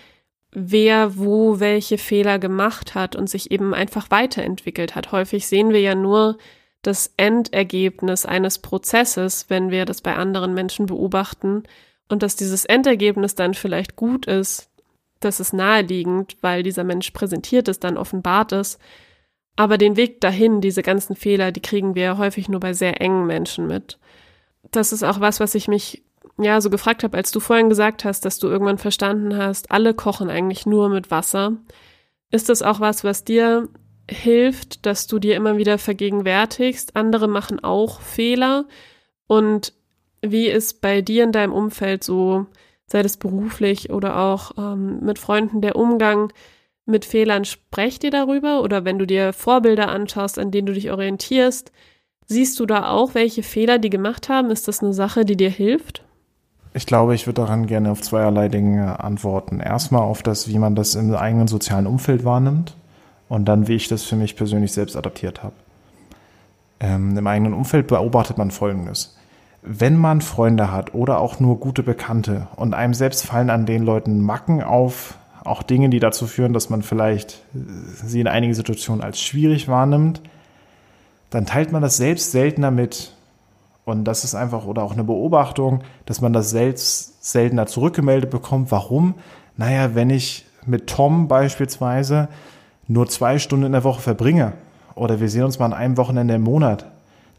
[0.53, 5.11] wer wo welche Fehler gemacht hat und sich eben einfach weiterentwickelt hat.
[5.11, 6.37] Häufig sehen wir ja nur
[6.81, 11.63] das Endergebnis eines Prozesses, wenn wir das bei anderen Menschen beobachten
[12.09, 14.69] und dass dieses Endergebnis dann vielleicht gut ist,
[15.19, 18.79] das ist naheliegend, weil dieser Mensch präsentiert ist, dann offenbart ist.
[19.55, 23.25] Aber den Weg dahin, diese ganzen Fehler, die kriegen wir häufig nur bei sehr engen
[23.25, 23.99] Menschen mit.
[24.71, 26.03] Das ist auch was, was ich mich
[26.37, 29.93] ja so gefragt habe, als du vorhin gesagt hast, dass du irgendwann verstanden hast, alle
[29.93, 31.57] kochen eigentlich nur mit Wasser.
[32.31, 33.69] Ist das auch was, was dir
[34.09, 38.65] hilft, dass du dir immer wieder vergegenwärtigst, andere machen auch Fehler
[39.27, 39.73] und
[40.21, 42.47] wie ist bei dir in deinem Umfeld so,
[42.87, 46.31] sei das beruflich oder auch ähm, mit Freunden der Umgang
[46.85, 50.91] mit Fehlern, sprecht ihr darüber oder wenn du dir Vorbilder anschaust, an denen du dich
[50.91, 51.71] orientierst,
[52.25, 54.51] siehst du da auch, welche Fehler die gemacht haben?
[54.51, 56.02] Ist das eine Sache, die dir hilft?
[56.73, 59.59] Ich glaube, ich würde daran gerne auf zweierlei Dinge antworten.
[59.59, 62.75] Erstmal auf das, wie man das im eigenen sozialen Umfeld wahrnimmt
[63.29, 65.53] und dann, wie ich das für mich persönlich selbst adaptiert habe.
[66.79, 69.15] Ähm, Im eigenen Umfeld beobachtet man Folgendes.
[69.61, 73.83] Wenn man Freunde hat oder auch nur gute Bekannte und einem selbst fallen an den
[73.83, 77.59] Leuten Macken auf, auch Dinge, die dazu führen, dass man vielleicht äh,
[78.05, 80.21] sie in einigen Situationen als schwierig wahrnimmt,
[81.29, 83.13] dann teilt man das selbst seltener mit.
[83.85, 88.71] Und das ist einfach, oder auch eine Beobachtung, dass man das selbst seltener zurückgemeldet bekommt.
[88.71, 89.15] Warum?
[89.57, 92.29] Naja, wenn ich mit Tom beispielsweise
[92.87, 94.53] nur zwei Stunden in der Woche verbringe
[94.95, 96.85] oder wir sehen uns mal an einem Wochenende im Monat,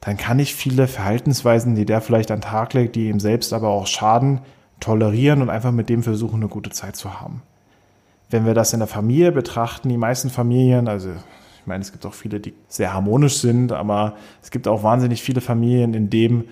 [0.00, 3.54] dann kann ich viele Verhaltensweisen, die der vielleicht an den Tag legt, die ihm selbst
[3.54, 4.40] aber auch schaden,
[4.80, 7.42] tolerieren und einfach mit dem versuchen, eine gute Zeit zu haben.
[8.28, 11.10] Wenn wir das in der Familie betrachten, die meisten Familien, also
[11.64, 15.22] ich meine, es gibt auch viele, die sehr harmonisch sind, aber es gibt auch wahnsinnig
[15.22, 16.44] viele Familien, in denen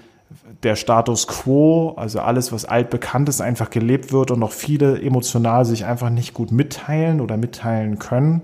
[0.62, 5.66] der Status quo, also alles, was altbekannt ist, einfach gelebt wird und noch viele emotional
[5.66, 8.40] sich einfach nicht gut mitteilen oder mitteilen können.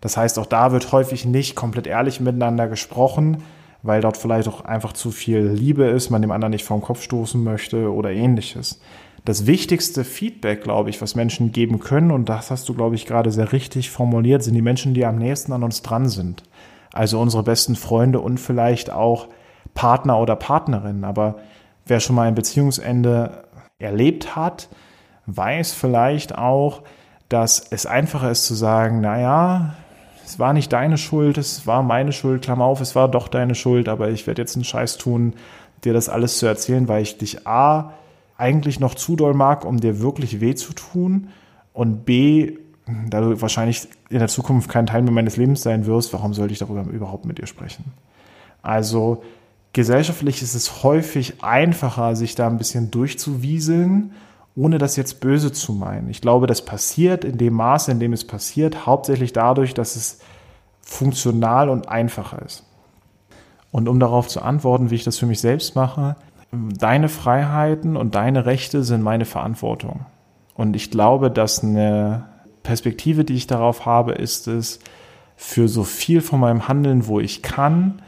[0.00, 3.42] Das heißt, auch da wird häufig nicht komplett ehrlich miteinander gesprochen,
[3.82, 7.02] weil dort vielleicht auch einfach zu viel Liebe ist, man dem anderen nicht vom Kopf
[7.02, 8.80] stoßen möchte oder ähnliches.
[9.26, 13.06] Das wichtigste Feedback, glaube ich, was Menschen geben können, und das hast du, glaube ich,
[13.06, 16.44] gerade sehr richtig formuliert, sind die Menschen, die am nächsten an uns dran sind.
[16.92, 19.26] Also unsere besten Freunde und vielleicht auch
[19.74, 21.02] Partner oder Partnerinnen.
[21.02, 21.40] Aber
[21.86, 23.42] wer schon mal ein Beziehungsende
[23.80, 24.68] erlebt hat,
[25.26, 26.82] weiß vielleicht auch,
[27.28, 29.74] dass es einfacher ist zu sagen, naja,
[30.24, 33.56] es war nicht deine Schuld, es war meine Schuld, Klammer auf, es war doch deine
[33.56, 35.34] Schuld, aber ich werde jetzt einen Scheiß tun,
[35.82, 37.92] dir das alles zu erzählen, weil ich dich A
[38.38, 41.28] eigentlich noch zu doll mag, um dir wirklich weh zu tun
[41.72, 42.58] und B,
[43.08, 46.52] da du wahrscheinlich in der Zukunft kein Teil mehr meines Lebens sein wirst, warum sollte
[46.52, 47.92] ich darüber überhaupt mit dir sprechen?
[48.62, 49.22] Also
[49.72, 54.12] gesellschaftlich ist es häufig einfacher, sich da ein bisschen durchzuwieseln
[54.56, 56.08] ohne das jetzt böse zu meinen.
[56.08, 60.20] Ich glaube, das passiert in dem Maße, in dem es passiert, hauptsächlich dadurch, dass es
[60.80, 62.64] funktional und einfacher ist.
[63.70, 66.16] Und um darauf zu antworten, wie ich das für mich selbst mache,
[66.78, 70.06] deine Freiheiten und deine Rechte sind meine Verantwortung.
[70.54, 72.24] Und ich glaube, dass eine
[72.62, 74.80] Perspektive, die ich darauf habe, ist es,
[75.36, 78.00] für so viel von meinem Handeln, wo ich kann,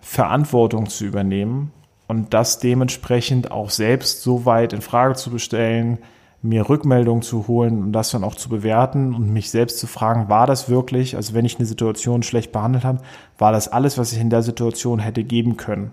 [0.00, 1.70] Verantwortung zu übernehmen
[2.08, 5.98] und das dementsprechend auch selbst so weit in Frage zu bestellen,
[6.42, 10.28] mir Rückmeldungen zu holen und das dann auch zu bewerten und mich selbst zu fragen,
[10.28, 13.00] war das wirklich, also wenn ich eine Situation schlecht behandelt habe,
[13.38, 15.92] war das alles, was ich in der Situation hätte geben können?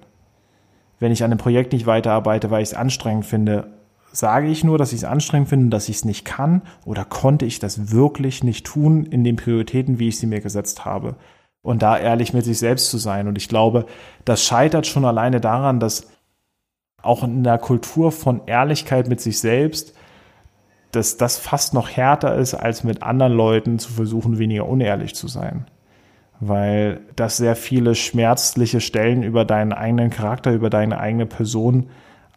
[0.99, 3.67] Wenn ich an einem Projekt nicht weiterarbeite, weil ich es anstrengend finde,
[4.11, 7.45] sage ich nur, dass ich es anstrengend finde, dass ich es nicht kann oder konnte
[7.45, 11.15] ich das wirklich nicht tun in den Prioritäten, wie ich sie mir gesetzt habe?
[11.61, 13.27] Und da ehrlich mit sich selbst zu sein.
[13.27, 13.85] Und ich glaube,
[14.25, 16.07] das scheitert schon alleine daran, dass
[17.01, 19.93] auch in der Kultur von Ehrlichkeit mit sich selbst,
[20.91, 25.27] dass das fast noch härter ist, als mit anderen Leuten zu versuchen, weniger unehrlich zu
[25.27, 25.65] sein.
[26.39, 31.89] Weil das sehr viele schmerzliche Stellen über deinen eigenen Charakter, über deine eigene Person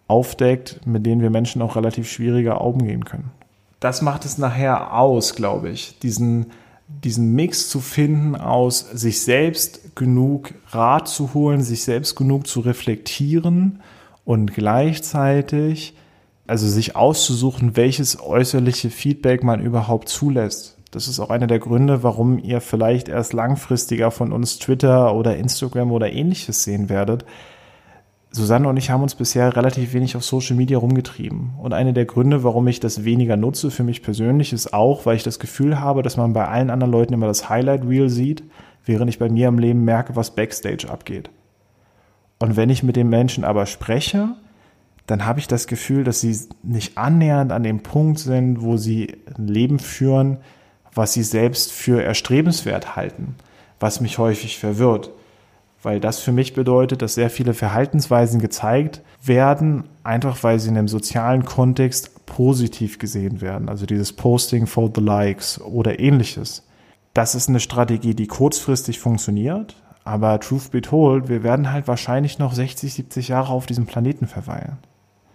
[0.09, 3.31] aufdeckt, mit denen wir Menschen auch relativ schwieriger umgehen können.
[3.81, 6.47] Das macht es nachher aus, glaube ich, diesen,
[6.87, 12.61] diesen Mix zu finden aus sich selbst genug Rat zu holen, sich selbst genug zu
[12.61, 13.81] reflektieren
[14.25, 15.95] und gleichzeitig
[16.47, 20.71] also sich auszusuchen, welches äußerliche Feedback man überhaupt zulässt.
[20.92, 25.37] Das ist auch einer der Gründe, warum ihr vielleicht erst langfristiger von uns Twitter oder
[25.37, 27.24] Instagram oder ähnliches sehen werdet,
[28.31, 31.55] Susanne und ich haben uns bisher relativ wenig auf Social Media rumgetrieben.
[31.59, 35.16] Und einer der Gründe, warum ich das weniger nutze für mich persönlich, ist auch, weil
[35.16, 38.42] ich das Gefühl habe, dass man bei allen anderen Leuten immer das Highlight Reel sieht,
[38.85, 41.31] während ich bei mir im Leben merke, was Backstage abgeht.
[42.38, 44.31] Und wenn ich mit den Menschen aber spreche,
[45.07, 49.14] dann habe ich das Gefühl, dass sie nicht annähernd an dem Punkt sind, wo sie
[49.38, 50.38] ein Leben führen,
[50.94, 53.37] was sie selbst für erstrebenswert halten,
[53.81, 55.11] was mich häufig verwirrt
[55.83, 60.78] weil das für mich bedeutet, dass sehr viele Verhaltensweisen gezeigt werden, einfach weil sie in
[60.78, 63.68] einem sozialen Kontext positiv gesehen werden.
[63.68, 66.66] Also dieses Posting for the Likes oder ähnliches.
[67.14, 72.38] Das ist eine Strategie, die kurzfristig funktioniert, aber truth be told, wir werden halt wahrscheinlich
[72.38, 74.78] noch 60, 70 Jahre auf diesem Planeten verweilen.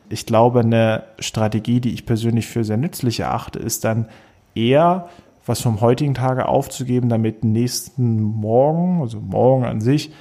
[0.10, 4.08] Ich glaube, eine Strategie, die ich persönlich für sehr nützlich erachte, ist dann
[4.56, 5.10] eher
[5.48, 10.12] was vom heutigen Tage aufzugeben, damit nächsten Morgen, also morgen an sich,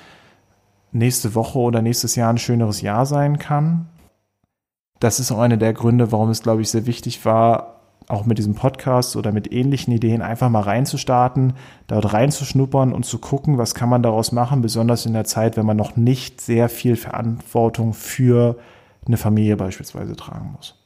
[0.92, 3.88] nächste Woche oder nächstes Jahr ein schöneres Jahr sein kann.
[5.00, 8.38] Das ist auch einer der Gründe, warum es, glaube ich, sehr wichtig war, auch mit
[8.38, 11.54] diesem Podcast oder mit ähnlichen Ideen einfach mal reinzustarten,
[11.88, 15.66] dort reinzuschnuppern und zu gucken, was kann man daraus machen, besonders in der Zeit, wenn
[15.66, 18.58] man noch nicht sehr viel Verantwortung für
[19.06, 20.76] eine Familie beispielsweise tragen muss.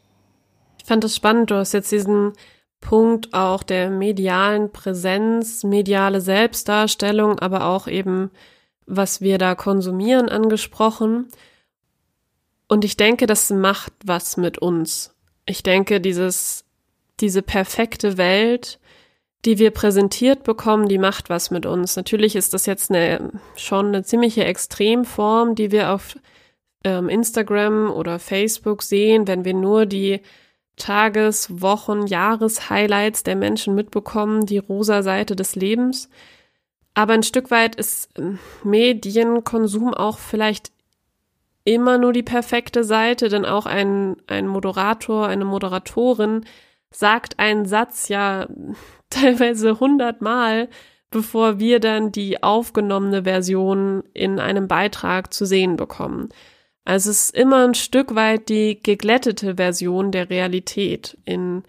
[0.78, 1.50] Ich fand das spannend.
[1.50, 2.32] Du hast jetzt diesen
[2.80, 8.30] Punkt auch der medialen Präsenz, mediale Selbstdarstellung, aber auch eben
[8.86, 11.28] was wir da konsumieren, angesprochen.
[12.66, 15.14] Und ich denke, das macht was mit uns.
[15.46, 16.64] Ich denke, dieses,
[17.20, 18.80] diese perfekte Welt,
[19.44, 21.96] die wir präsentiert bekommen, die macht was mit uns.
[21.96, 26.16] Natürlich ist das jetzt eine, schon eine ziemliche Extremform, die wir auf
[26.84, 30.20] ähm, Instagram oder Facebook sehen, wenn wir nur die
[30.80, 36.08] Tages-, Wochen-, Jahres-Highlights der Menschen mitbekommen, die rosa Seite des Lebens.
[36.94, 40.72] Aber ein Stück weit ist ähm, Medienkonsum auch vielleicht
[41.64, 46.44] immer nur die perfekte Seite, denn auch ein, ein Moderator, eine Moderatorin
[46.90, 48.48] sagt einen Satz ja
[49.10, 50.68] teilweise hundertmal,
[51.10, 56.28] bevor wir dann die aufgenommene Version in einem Beitrag zu sehen bekommen.
[56.84, 61.62] Also es ist immer ein Stück weit die geglättete Version der Realität in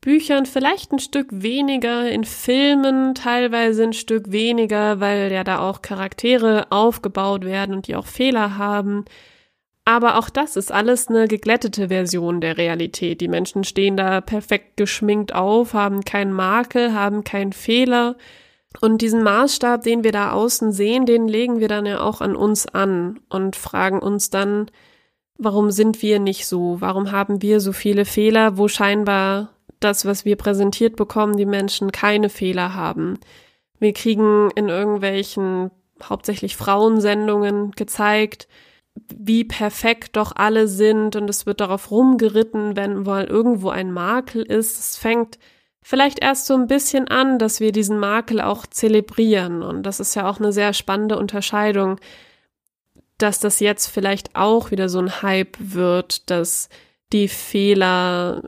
[0.00, 5.82] Büchern vielleicht ein Stück weniger, in Filmen teilweise ein Stück weniger, weil ja da auch
[5.82, 9.04] Charaktere aufgebaut werden und die auch Fehler haben.
[9.84, 13.20] Aber auch das ist alles eine geglättete Version der Realität.
[13.20, 18.16] Die Menschen stehen da perfekt geschminkt auf, haben keinen Makel, haben keinen Fehler.
[18.80, 22.36] Und diesen Maßstab, den wir da außen sehen, den legen wir dann ja auch an
[22.36, 24.70] uns an und fragen uns dann,
[25.36, 26.80] warum sind wir nicht so?
[26.80, 31.92] Warum haben wir so viele Fehler, wo scheinbar das, was wir präsentiert bekommen, die Menschen
[31.92, 33.18] keine Fehler haben.
[33.78, 35.70] Wir kriegen in irgendwelchen
[36.02, 38.48] hauptsächlich Frauensendungen gezeigt,
[39.14, 44.42] wie perfekt doch alle sind und es wird darauf rumgeritten, wenn mal irgendwo ein Makel
[44.42, 44.78] ist.
[44.78, 45.38] Es fängt
[45.88, 50.14] vielleicht erst so ein bisschen an, dass wir diesen Makel auch zelebrieren und das ist
[50.14, 51.98] ja auch eine sehr spannende Unterscheidung,
[53.16, 56.68] dass das jetzt vielleicht auch wieder so ein Hype wird, dass
[57.14, 58.42] die Fehler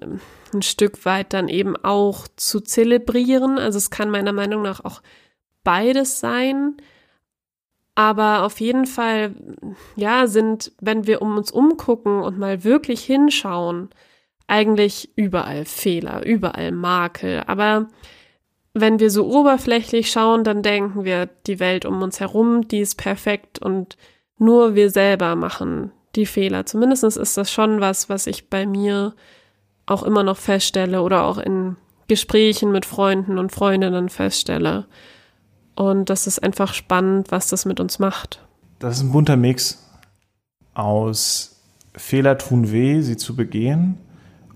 [0.53, 3.59] ein Stück weit dann eben auch zu zelebrieren.
[3.59, 5.01] Also es kann meiner Meinung nach auch
[5.65, 6.77] beides sein.
[7.95, 9.35] Aber auf jeden Fall,
[9.97, 13.89] ja, sind, wenn wir um uns umgucken und mal wirklich hinschauen,
[14.51, 17.43] eigentlich überall Fehler, überall Makel.
[17.47, 17.87] Aber
[18.75, 22.97] wenn wir so oberflächlich schauen, dann denken wir, die Welt um uns herum, die ist
[22.97, 23.97] perfekt und
[24.39, 26.67] nur wir selber machen die Fehler.
[26.67, 29.15] Zumindest ist das schon was, was ich bei mir
[29.87, 31.77] auch immer noch feststelle oder auch in
[32.09, 34.87] Gesprächen mit Freunden und Freundinnen feststelle.
[35.77, 38.45] Und das ist einfach spannend, was das mit uns macht.
[38.81, 39.87] Das ist ein bunter Mix
[40.75, 41.61] aus
[41.95, 43.99] Fehler tun weh, sie zu begehen,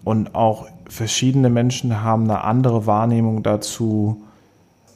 [0.05, 4.23] Und auch verschiedene Menschen haben eine andere Wahrnehmung dazu,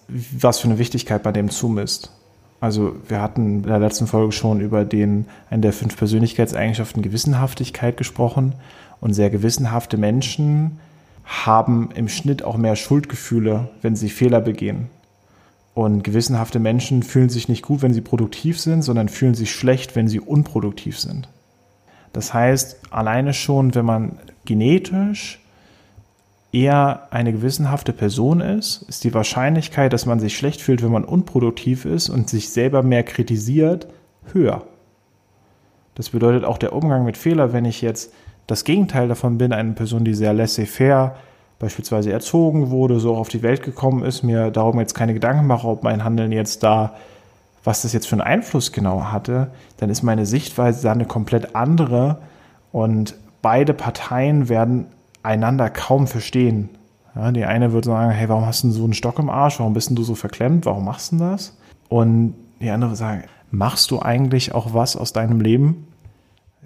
[0.08, 2.12] was für eine Wichtigkeit bei dem zumisst.
[2.60, 7.96] Also wir hatten in der letzten Folge schon über den, einen der fünf Persönlichkeitseigenschaften Gewissenhaftigkeit
[7.96, 8.54] gesprochen.
[9.00, 10.80] Und sehr gewissenhafte Menschen
[11.24, 14.88] haben im Schnitt auch mehr Schuldgefühle, wenn sie Fehler begehen.
[15.74, 19.94] Und gewissenhafte Menschen fühlen sich nicht gut, wenn sie produktiv sind, sondern fühlen sich schlecht,
[19.94, 21.28] wenn sie unproduktiv sind.
[22.12, 25.40] Das heißt, alleine schon, wenn man genetisch
[26.52, 31.04] eher eine gewissenhafte Person ist, ist die Wahrscheinlichkeit, dass man sich schlecht fühlt, wenn man
[31.04, 33.88] unproduktiv ist und sich selber mehr kritisiert,
[34.32, 34.62] höher.
[35.94, 38.12] Das bedeutet auch der Umgang mit Fehler, wenn ich jetzt
[38.46, 41.16] das Gegenteil davon bin, eine Person, die sehr laissez-faire
[41.58, 45.66] beispielsweise erzogen wurde, so auf die Welt gekommen ist, mir darum jetzt keine Gedanken mache,
[45.66, 46.94] ob mein Handeln jetzt da,
[47.68, 51.54] was das jetzt für einen Einfluss genau hatte, dann ist meine Sichtweise da eine komplett
[51.54, 52.16] andere
[52.72, 54.86] und beide Parteien werden
[55.22, 56.70] einander kaum verstehen.
[57.14, 59.58] Ja, die eine wird sagen, hey, warum hast du so einen Stock im Arsch?
[59.60, 60.64] Warum bist du so verklemmt?
[60.64, 61.58] Warum machst du das?
[61.90, 65.88] Und die andere wird sagen, machst du eigentlich auch was aus deinem Leben?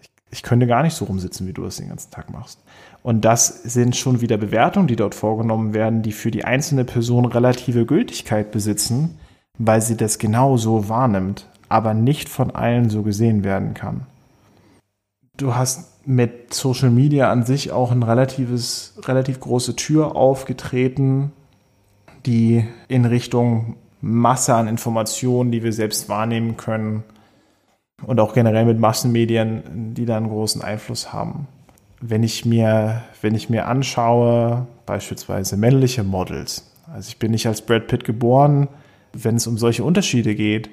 [0.00, 2.60] Ich, ich könnte gar nicht so rumsitzen, wie du das den ganzen Tag machst.
[3.02, 7.24] Und das sind schon wieder Bewertungen, die dort vorgenommen werden, die für die einzelne Person
[7.24, 9.18] relative Gültigkeit besitzen,
[9.58, 14.06] weil sie das genau so wahrnimmt, aber nicht von allen so gesehen werden kann.
[15.36, 21.32] Du hast mit Social Media an sich auch ein relatives, relativ große Tür aufgetreten,
[22.26, 27.04] die in Richtung Masse an Informationen, die wir selbst wahrnehmen können
[28.04, 31.46] und auch generell mit Massenmedien, die da einen großen Einfluss haben
[32.02, 37.62] wenn ich mir, wenn ich mir anschaue, beispielsweise männliche Models, also ich bin nicht als
[37.62, 38.68] Brad Pitt geboren,
[39.12, 40.70] wenn es um solche Unterschiede geht,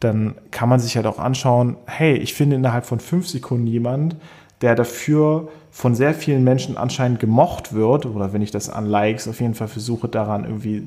[0.00, 4.16] dann kann man sich halt auch anschauen, hey, ich finde innerhalb von fünf Sekunden jemand,
[4.60, 9.28] der dafür von sehr vielen Menschen anscheinend gemocht wird, oder wenn ich das an Likes
[9.28, 10.86] auf jeden Fall versuche daran irgendwie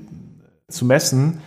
[0.67, 1.39] zu messen,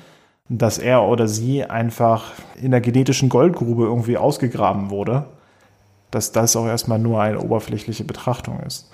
[0.48, 5.26] dass er oder sie einfach in der genetischen Goldgrube irgendwie ausgegraben wurde
[6.10, 8.90] dass das auch erstmal nur eine oberflächliche Betrachtung ist.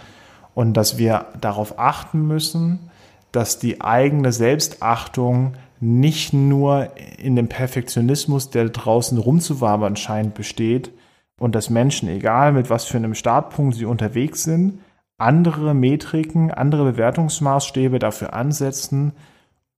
[0.55, 2.91] Und dass wir darauf achten müssen,
[3.33, 10.91] dass die eigene Selbstachtung nicht nur in dem Perfektionismus, der draußen rumzuwabern scheint, besteht
[11.39, 14.81] und dass Menschen, egal mit was für einem Startpunkt sie unterwegs sind,
[15.19, 19.13] andere Metriken, andere Bewertungsmaßstäbe dafür ansetzen,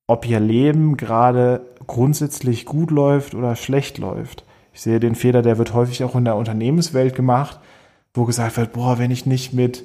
[0.06, 4.44] ob ihr Leben gerade grundsätzlich gut läuft oder schlecht läuft.
[4.72, 7.58] Ich sehe den Fehler, der wird häufig auch in der Unternehmenswelt gemacht,
[8.14, 9.84] wo gesagt wird, boah, wenn ich nicht mit,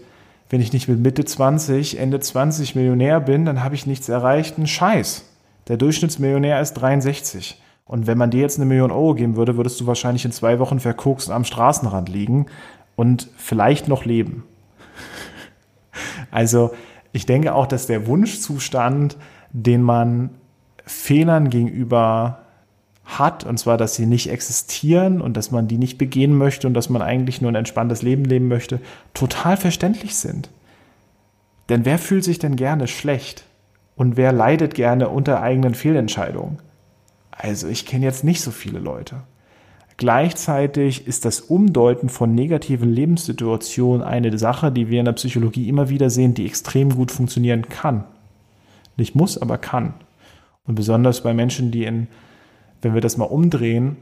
[0.49, 4.57] wenn ich nicht mit Mitte 20, Ende 20 Millionär bin, dann habe ich nichts erreicht.
[4.57, 5.25] Ein Scheiß.
[5.67, 7.61] Der Durchschnittsmillionär ist 63.
[7.85, 10.59] Und wenn man dir jetzt eine Million Euro geben würde, würdest du wahrscheinlich in zwei
[10.59, 12.45] Wochen verkokst am Straßenrand liegen
[12.95, 14.43] und vielleicht noch leben.
[16.31, 16.73] Also
[17.11, 19.17] ich denke auch, dass der Wunschzustand,
[19.51, 20.31] den man
[20.85, 22.39] Fehlern gegenüber
[23.05, 26.73] hat, und zwar, dass sie nicht existieren und dass man die nicht begehen möchte und
[26.73, 28.79] dass man eigentlich nur ein entspanntes Leben leben möchte,
[29.13, 30.49] total verständlich sind.
[31.69, 33.45] Denn wer fühlt sich denn gerne schlecht?
[33.95, 36.59] Und wer leidet gerne unter eigenen Fehlentscheidungen?
[37.31, 39.21] Also ich kenne jetzt nicht so viele Leute.
[39.97, 45.89] Gleichzeitig ist das Umdeuten von negativen Lebenssituationen eine Sache, die wir in der Psychologie immer
[45.89, 48.03] wieder sehen, die extrem gut funktionieren kann.
[48.97, 49.93] Nicht muss, aber kann.
[50.65, 52.07] Und besonders bei Menschen, die in
[52.83, 53.97] wenn wir das mal umdrehen,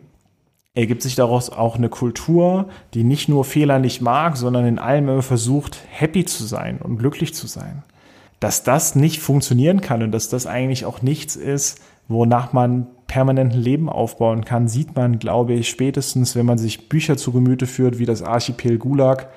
[0.73, 5.09] ergibt sich daraus auch eine Kultur, die nicht nur Fehler nicht mag, sondern in allem
[5.09, 7.83] immer versucht, happy zu sein und glücklich zu sein.
[8.41, 11.79] Dass das nicht funktionieren kann und dass das eigentlich auch nichts ist,
[12.09, 17.15] wonach man permanenten Leben aufbauen kann, sieht man, glaube ich, spätestens, wenn man sich Bücher
[17.15, 19.29] zu Gemüte führt, wie das Archipel Gulag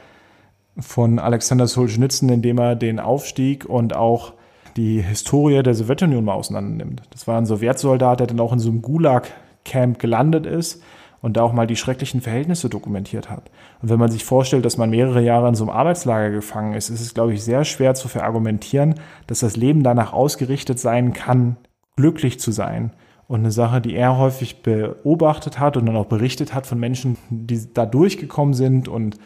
[0.78, 4.32] von Alexander Solzhenitsyn, in dem er den Aufstieg und auch
[4.76, 7.02] die Historie der Sowjetunion mal auseinander nimmt.
[7.10, 10.82] Das war ein Sowjetsoldat, der dann auch in so einem Gulag-Camp gelandet ist
[11.24, 13.50] und da auch mal die schrecklichen Verhältnisse dokumentiert hat.
[13.80, 16.90] Und wenn man sich vorstellt, dass man mehrere Jahre in so einem Arbeitslager gefangen ist,
[16.90, 18.96] ist es, glaube ich, sehr schwer zu verargumentieren,
[19.26, 21.56] dass das Leben danach ausgerichtet sein kann,
[21.96, 22.92] glücklich zu sein.
[23.26, 27.16] Und eine Sache, die er häufig beobachtet hat und dann auch berichtet hat von Menschen,
[27.30, 29.16] die da durchgekommen sind und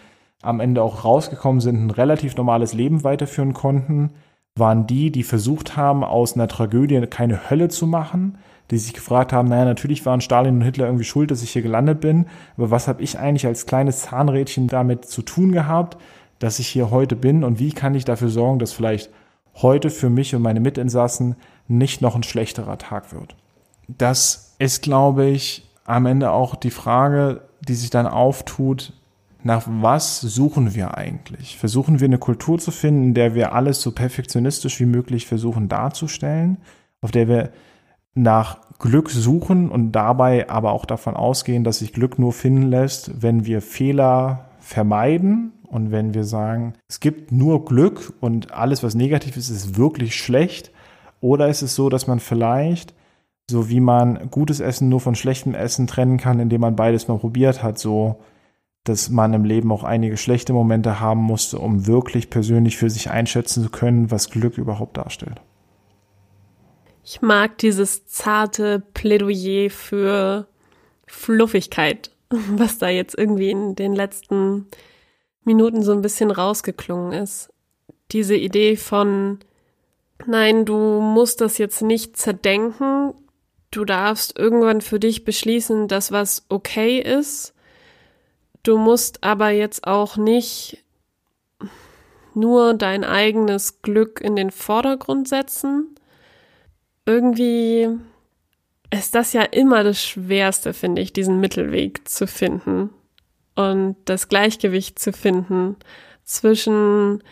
[0.41, 4.11] am Ende auch rausgekommen sind, ein relativ normales Leben weiterführen konnten,
[4.55, 8.39] waren die, die versucht haben, aus einer Tragödie keine Hölle zu machen,
[8.71, 11.63] die sich gefragt haben, naja, natürlich waren Stalin und Hitler irgendwie schuld, dass ich hier
[11.63, 15.97] gelandet bin, aber was habe ich eigentlich als kleines Zahnrädchen damit zu tun gehabt,
[16.39, 19.11] dass ich hier heute bin und wie kann ich dafür sorgen, dass vielleicht
[19.55, 23.35] heute für mich und meine Mitinsassen nicht noch ein schlechterer Tag wird.
[23.89, 28.93] Das ist, glaube ich, am Ende auch die Frage, die sich dann auftut,
[29.43, 31.57] nach was suchen wir eigentlich?
[31.57, 35.69] Versuchen wir eine Kultur zu finden, in der wir alles so perfektionistisch wie möglich versuchen
[35.69, 36.59] darzustellen,
[37.01, 37.51] auf der wir
[38.23, 43.23] nach Glück suchen und dabei aber auch davon ausgehen, dass sich Glück nur finden lässt,
[43.23, 48.95] wenn wir Fehler vermeiden und wenn wir sagen, es gibt nur Glück und alles, was
[48.95, 50.71] negativ ist, ist wirklich schlecht.
[51.21, 52.95] Oder ist es so, dass man vielleicht,
[53.51, 57.19] so wie man gutes Essen nur von schlechtem Essen trennen kann, indem man beides mal
[57.19, 58.21] probiert hat, so
[58.85, 63.11] dass man im Leben auch einige schlechte Momente haben musste, um wirklich persönlich für sich
[63.11, 65.43] einschätzen zu können, was Glück überhaupt darstellt.
[67.09, 70.47] Ich mag dieses zarte Plädoyer für
[71.07, 74.67] Fluffigkeit, was da jetzt irgendwie in den letzten
[75.43, 77.51] Minuten so ein bisschen rausgeklungen ist.
[78.13, 79.39] Diese Idee von,
[80.27, 83.15] nein, du musst das jetzt nicht zerdenken,
[83.71, 87.55] du darfst irgendwann für dich beschließen, dass was okay ist
[88.69, 90.85] Du musst aber jetzt auch nicht
[92.35, 95.98] nur dein eigenes Glück in den Vordergrund setzen.
[97.09, 97.89] Irgendwie
[98.91, 102.91] ist das ja immer das Schwerste, finde ich, diesen Mittelweg zu finden
[103.55, 105.77] und das Gleichgewicht zu finden
[106.25, 107.23] zwischen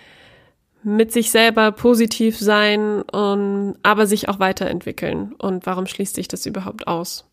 [0.83, 5.35] mit sich selber positiv sein und aber sich auch weiterentwickeln.
[5.35, 7.29] Und warum schließt sich das überhaupt aus?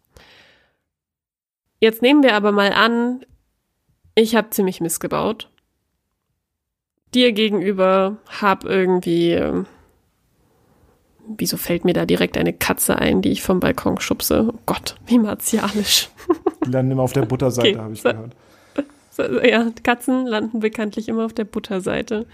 [1.79, 3.25] Jetzt nehmen wir aber mal an,
[4.15, 5.49] ich habe ziemlich missgebaut.
[7.13, 9.63] Dir gegenüber hab irgendwie.
[11.25, 14.49] Wieso fällt mir da direkt eine Katze ein, die ich vom Balkon schubse?
[14.53, 16.09] Oh Gott, wie martialisch.
[16.65, 18.35] Die landen immer auf der Butterseite, okay, habe ich gehört.
[19.45, 22.25] Ja, Katzen landen bekanntlich immer auf der Butterseite.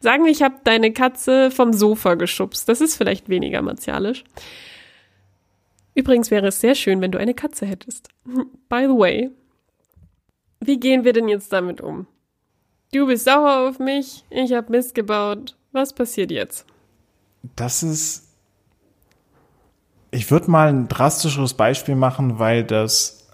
[0.00, 2.68] Sagen wir, ich habe deine Katze vom Sofa geschubst.
[2.68, 4.24] Das ist vielleicht weniger martialisch.
[5.94, 8.08] Übrigens wäre es sehr schön, wenn du eine Katze hättest.
[8.68, 9.30] By the way,
[10.60, 12.06] wie gehen wir denn jetzt damit um?
[12.92, 15.56] Du bist sauer auf mich, ich habe Mist gebaut.
[15.72, 16.66] Was passiert jetzt?
[17.56, 18.27] Das ist.
[20.10, 23.26] Ich würde mal ein drastischeres Beispiel machen, weil das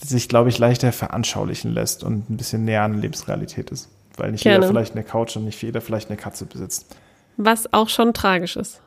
[0.00, 3.88] sich, glaube ich, leichter veranschaulichen lässt und ein bisschen näher an Lebensrealität ist.
[4.16, 4.58] Weil nicht Gerne.
[4.58, 6.96] jeder vielleicht eine Couch und nicht jeder vielleicht eine Katze besitzt.
[7.36, 8.80] Was auch schon tragisch ist.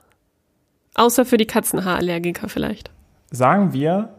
[0.95, 2.91] Außer für die Katzenhaarallergiker vielleicht.
[3.29, 4.09] Sagen wir,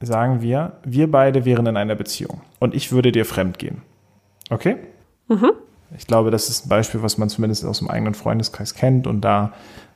[0.00, 3.80] sagen wir, wir beide wären in einer Beziehung und ich würde dir fremd gehen.
[4.50, 4.76] Okay?
[5.28, 5.52] Mhm.
[5.96, 9.22] Ich glaube, das ist ein Beispiel, was man zumindest aus dem eigenen Freundeskreis kennt und
[9.22, 9.52] da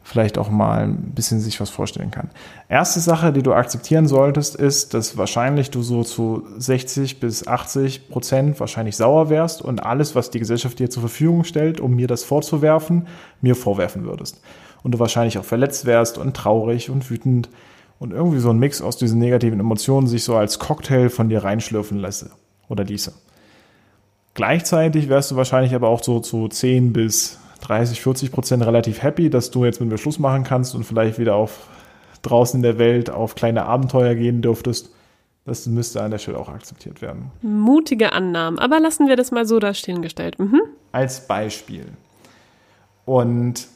[0.07, 2.31] vielleicht auch mal ein bisschen sich was vorstellen kann.
[2.69, 8.09] Erste Sache, die du akzeptieren solltest, ist, dass wahrscheinlich du so zu 60 bis 80
[8.09, 12.07] Prozent wahrscheinlich sauer wärst und alles, was die Gesellschaft dir zur Verfügung stellt, um mir
[12.07, 13.09] das vorzuwerfen,
[13.41, 14.41] mir vorwerfen würdest.
[14.85, 17.49] Und du wahrscheinlich auch verletzt wärst und traurig und wütend
[17.99, 21.43] und irgendwie so ein Mix aus diesen negativen Emotionen sich so als Cocktail von dir
[21.43, 22.31] reinschlürfen lasse
[22.69, 23.13] oder ließe.
[24.35, 29.31] Gleichzeitig wärst du wahrscheinlich aber auch so zu 10 bis 30, 40 Prozent relativ happy,
[29.31, 31.69] dass du jetzt mit mir Schluss machen kannst und vielleicht wieder auf
[32.23, 34.91] draußen in der Welt auf kleine Abenteuer gehen dürftest.
[35.45, 37.31] Das müsste an der Stelle auch akzeptiert werden.
[37.41, 40.39] Mutige Annahmen, aber lassen wir das mal so da stehen gestellt.
[40.39, 40.61] Mhm.
[40.91, 41.87] Als Beispiel.
[43.05, 43.69] Und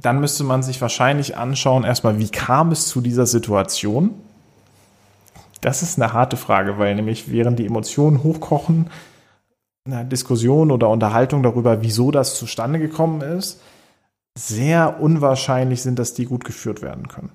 [0.00, 4.14] dann müsste man sich wahrscheinlich anschauen, erstmal, wie kam es zu dieser Situation?
[5.60, 8.86] Das ist eine harte Frage, weil nämlich während die Emotionen hochkochen,
[9.92, 13.60] eine Diskussion oder Unterhaltung darüber, wieso das zustande gekommen ist,
[14.36, 17.32] sehr unwahrscheinlich sind, dass die gut geführt werden können.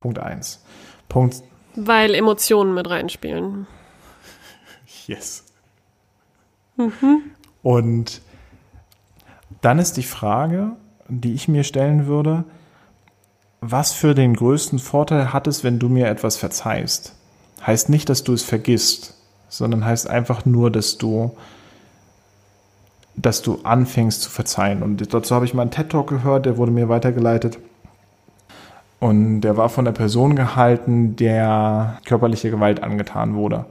[0.00, 0.64] Punkt 1.
[1.08, 1.42] Punkt.
[1.76, 3.66] Weil Emotionen mit reinspielen.
[5.06, 5.44] Yes.
[6.76, 7.22] Mhm.
[7.62, 8.22] Und
[9.60, 10.72] dann ist die Frage,
[11.08, 12.44] die ich mir stellen würde,
[13.60, 17.14] was für den größten Vorteil hat es, wenn du mir etwas verzeihst?
[17.66, 19.14] Heißt nicht, dass du es vergisst,
[19.48, 21.36] sondern heißt einfach nur, dass du,
[23.20, 24.82] dass du anfängst zu verzeihen.
[24.82, 27.58] Und dazu habe ich mal einen TED-Talk gehört, der wurde mir weitergeleitet.
[28.98, 33.66] Und der war von der Person gehalten, der körperliche Gewalt angetan wurde.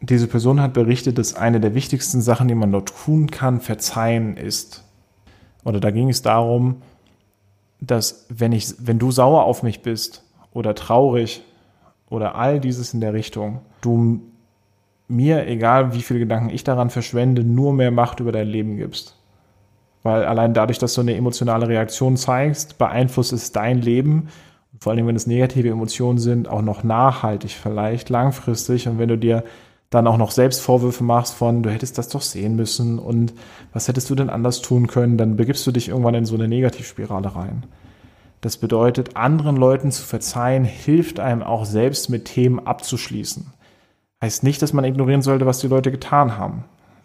[0.00, 4.36] Diese Person hat berichtet, dass eine der wichtigsten Sachen, die man dort tun kann, verzeihen
[4.36, 4.84] ist
[5.64, 6.76] oder da ging es darum,
[7.80, 11.44] dass wenn ich, wenn du sauer auf mich bist oder traurig
[12.08, 14.22] oder all dieses in der Richtung, du
[15.08, 19.16] mir, egal wie viele Gedanken ich daran verschwende, nur mehr Macht über dein Leben gibst.
[20.02, 24.28] Weil allein dadurch, dass du eine emotionale Reaktion zeigst, beeinflusst es dein Leben.
[24.78, 28.86] Vor allem, wenn es negative Emotionen sind, auch noch nachhaltig vielleicht, langfristig.
[28.86, 29.44] Und wenn du dir
[29.90, 33.32] dann auch noch selbst Vorwürfe machst von, du hättest das doch sehen müssen und
[33.72, 36.46] was hättest du denn anders tun können, dann begibst du dich irgendwann in so eine
[36.46, 37.64] Negativspirale rein.
[38.40, 43.46] Das bedeutet, anderen Leuten zu verzeihen, hilft einem auch selbst mit Themen abzuschließen.
[44.20, 46.64] Heißt nicht, dass man ignorieren sollte, was die Leute getan haben.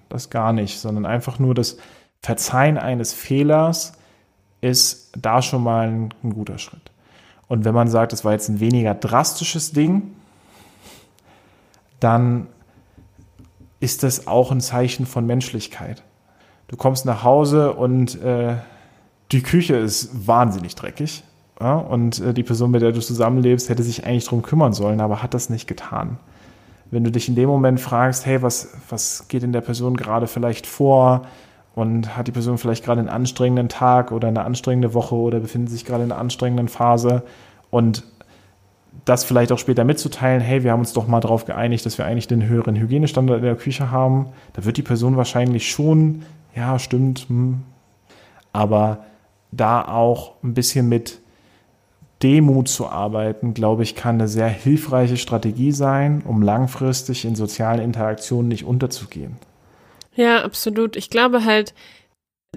[0.10, 1.78] Das gar nicht, sondern einfach nur das
[2.22, 3.94] Verzeihen eines Fehlers
[4.62, 6.92] ist da schon mal ein, ein guter Schritt.
[7.48, 10.14] Und wenn man sagt, es war jetzt ein weniger drastisches Ding,
[12.00, 12.48] dann
[13.80, 16.04] ist das auch ein Zeichen von Menschlichkeit.
[16.68, 18.56] Du kommst nach Hause und äh,
[19.32, 21.24] die Küche ist wahnsinnig dreckig.
[21.60, 21.76] Ja?
[21.76, 25.22] Und äh, die Person, mit der du zusammenlebst, hätte sich eigentlich darum kümmern sollen, aber
[25.22, 26.18] hat das nicht getan.
[26.94, 30.28] Wenn du dich in dem Moment fragst, hey, was, was geht in der Person gerade
[30.28, 31.24] vielleicht vor?
[31.74, 35.72] Und hat die Person vielleicht gerade einen anstrengenden Tag oder eine anstrengende Woche oder befindet
[35.72, 37.24] sich gerade in einer anstrengenden Phase?
[37.72, 38.04] Und
[39.06, 42.06] das vielleicht auch später mitzuteilen, hey, wir haben uns doch mal darauf geeinigt, dass wir
[42.06, 46.22] eigentlich den höheren Hygienestandard in der Küche haben, da wird die Person wahrscheinlich schon,
[46.56, 47.64] ja, stimmt, hm,
[48.52, 49.00] aber
[49.52, 51.23] da auch ein bisschen mit
[52.24, 57.82] Demut zu arbeiten, glaube ich, kann eine sehr hilfreiche Strategie sein, um langfristig in sozialen
[57.82, 59.38] Interaktionen nicht unterzugehen.
[60.16, 60.96] Ja, absolut.
[60.96, 61.74] Ich glaube halt,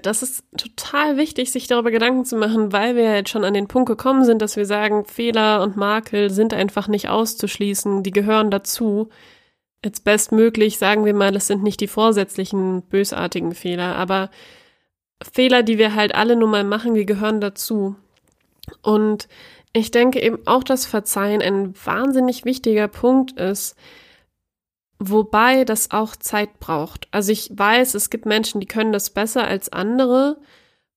[0.01, 3.67] das ist total wichtig, sich darüber Gedanken zu machen, weil wir jetzt schon an den
[3.67, 8.51] Punkt gekommen sind, dass wir sagen, Fehler und Makel sind einfach nicht auszuschließen, die gehören
[8.51, 9.09] dazu.
[9.83, 14.29] Jetzt bestmöglich sagen wir mal, das sind nicht die vorsätzlichen, bösartigen Fehler, aber
[15.33, 17.95] Fehler, die wir halt alle nun mal machen, die gehören dazu.
[18.81, 19.27] Und
[19.77, 23.75] ich denke eben auch, dass Verzeihen ein wahnsinnig wichtiger Punkt ist,
[24.99, 27.07] wobei das auch Zeit braucht.
[27.11, 30.37] Also ich weiß, es gibt Menschen, die können das besser als andere.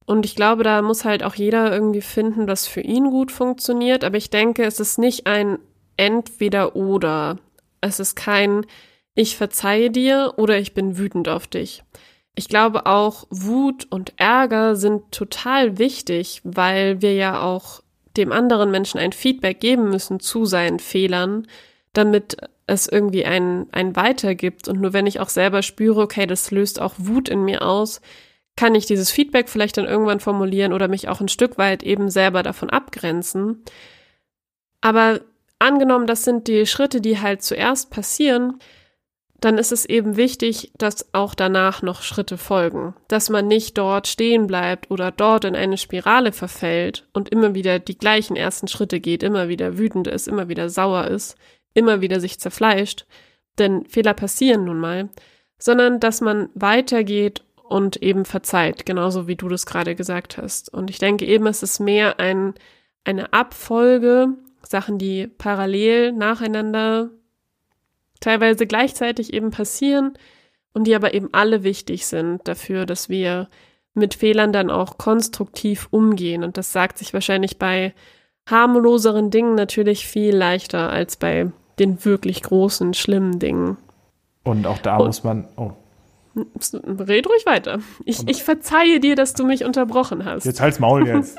[0.07, 4.03] Und ich glaube, da muss halt auch jeder irgendwie finden, was für ihn gut funktioniert.
[4.05, 5.59] Aber ich denke, es ist nicht ein
[5.97, 7.39] entweder oder.
[7.81, 8.66] Es ist kein
[9.14, 11.83] ich verzeihe dir oder ich bin wütend auf dich.
[12.37, 17.80] Ich glaube auch Wut und Ärger sind total wichtig, weil wir ja auch
[18.16, 21.46] dem anderen Menschen ein Feedback geben müssen zu seinen Fehlern,
[21.92, 22.36] damit
[22.66, 24.68] es irgendwie ein, ein Weiter gibt.
[24.68, 28.00] Und nur wenn ich auch selber spüre, okay, das löst auch Wut in mir aus,
[28.56, 32.11] kann ich dieses Feedback vielleicht dann irgendwann formulieren oder mich auch ein Stück weit eben
[32.11, 33.62] selber davon abgrenzen.
[34.80, 35.20] Aber
[35.58, 38.58] angenommen, das sind die Schritte, die halt zuerst passieren,
[39.41, 44.07] dann ist es eben wichtig, dass auch danach noch Schritte folgen, dass man nicht dort
[44.07, 49.01] stehen bleibt oder dort in eine Spirale verfällt und immer wieder die gleichen ersten Schritte
[49.01, 51.36] geht, immer wieder wütend ist, immer wieder sauer ist,
[51.74, 53.07] immer wieder sich zerfleischt,
[53.59, 55.09] denn Fehler passieren nun mal,
[55.59, 60.72] sondern dass man weitergeht und eben verzeiht, genauso wie du das gerade gesagt hast.
[60.72, 62.55] Und ich denke eben, es ist mehr ein,
[63.05, 67.11] eine Abfolge, Sachen, die parallel nacheinander
[68.21, 70.14] teilweise gleichzeitig eben passieren
[70.73, 73.49] und die aber eben alle wichtig sind dafür, dass wir
[73.95, 76.45] mit Fehlern dann auch konstruktiv umgehen.
[76.45, 77.93] Und das sagt sich wahrscheinlich bei
[78.49, 83.77] harmloseren Dingen natürlich viel leichter als bei den wirklich großen, schlimmen Dingen.
[84.45, 85.47] Und auch da und, muss man.
[85.57, 85.73] Oh.
[86.37, 87.81] Red ruhig weiter.
[88.05, 90.45] Ich, ich verzeihe dir, dass du mich unterbrochen hast.
[90.45, 91.39] Jetzt halt's Maul jetzt.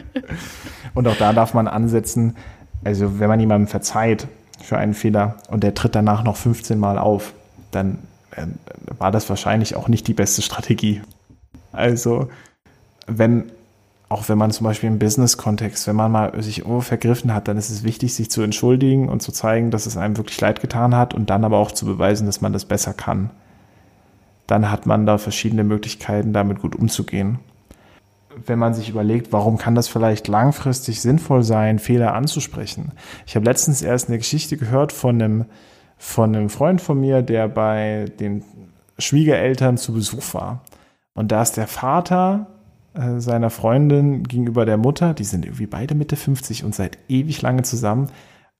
[0.94, 2.36] und auch da darf man ansetzen,
[2.84, 4.28] also wenn man jemandem verzeiht,
[4.70, 7.34] für einen Fehler und der tritt danach noch 15 Mal auf,
[7.72, 7.98] dann
[8.30, 8.46] äh,
[8.98, 11.02] war das wahrscheinlich auch nicht die beste Strategie.
[11.72, 12.28] Also,
[13.08, 13.50] wenn,
[14.08, 17.56] auch wenn man zum Beispiel im Business-Kontext, wenn man mal sich irgendwo vergriffen hat, dann
[17.56, 20.94] ist es wichtig, sich zu entschuldigen und zu zeigen, dass es einem wirklich leid getan
[20.94, 23.30] hat und dann aber auch zu beweisen, dass man das besser kann.
[24.46, 27.40] Dann hat man da verschiedene Möglichkeiten, damit gut umzugehen
[28.46, 32.92] wenn man sich überlegt, warum kann das vielleicht langfristig sinnvoll sein, Fehler anzusprechen.
[33.26, 35.44] Ich habe letztens erst eine Geschichte gehört von einem,
[35.98, 38.44] von einem Freund von mir, der bei den
[38.98, 40.62] Schwiegereltern zu Besuch war.
[41.14, 42.46] Und da ist der Vater
[42.94, 47.42] äh, seiner Freundin gegenüber der Mutter, die sind irgendwie beide Mitte 50 und seit ewig
[47.42, 48.10] lange zusammen,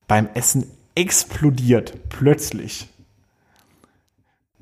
[0.09, 2.89] beim Essen explodiert, plötzlich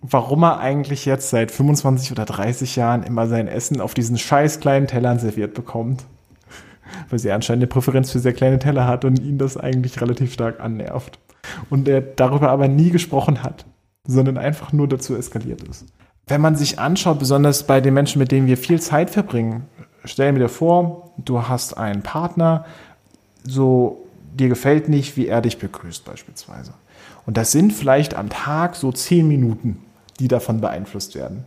[0.00, 4.60] warum er eigentlich jetzt seit 25 oder 30 Jahren immer sein Essen auf diesen scheiß
[4.60, 6.04] kleinen Tellern serviert bekommt.
[7.10, 10.32] Weil sie anscheinend eine Präferenz für sehr kleine Teller hat und ihn das eigentlich relativ
[10.32, 11.18] stark annervt.
[11.70, 13.66] Und er darüber aber nie gesprochen hat,
[14.06, 15.86] sondern einfach nur dazu eskaliert ist.
[16.26, 19.64] Wenn man sich anschaut, besonders bei den Menschen, mit denen wir viel Zeit verbringen,
[20.04, 22.64] stell mir dir vor, du hast einen Partner,
[23.44, 26.72] so dir gefällt nicht, wie er dich begrüßt beispielsweise.
[27.26, 29.82] Und das sind vielleicht am Tag so zehn Minuten
[30.18, 31.44] die davon beeinflusst werden.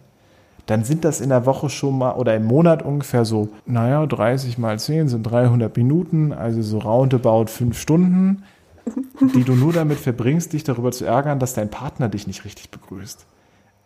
[0.65, 4.57] Dann sind das in der Woche schon mal oder im Monat ungefähr so, naja, 30
[4.57, 8.43] mal 10 sind 300 Minuten, also so roundabout fünf Stunden,
[9.36, 12.69] die du nur damit verbringst, dich darüber zu ärgern, dass dein Partner dich nicht richtig
[12.69, 13.26] begrüßt.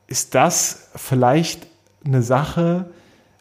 [0.07, 1.67] Ist das vielleicht
[2.05, 2.85] eine Sache,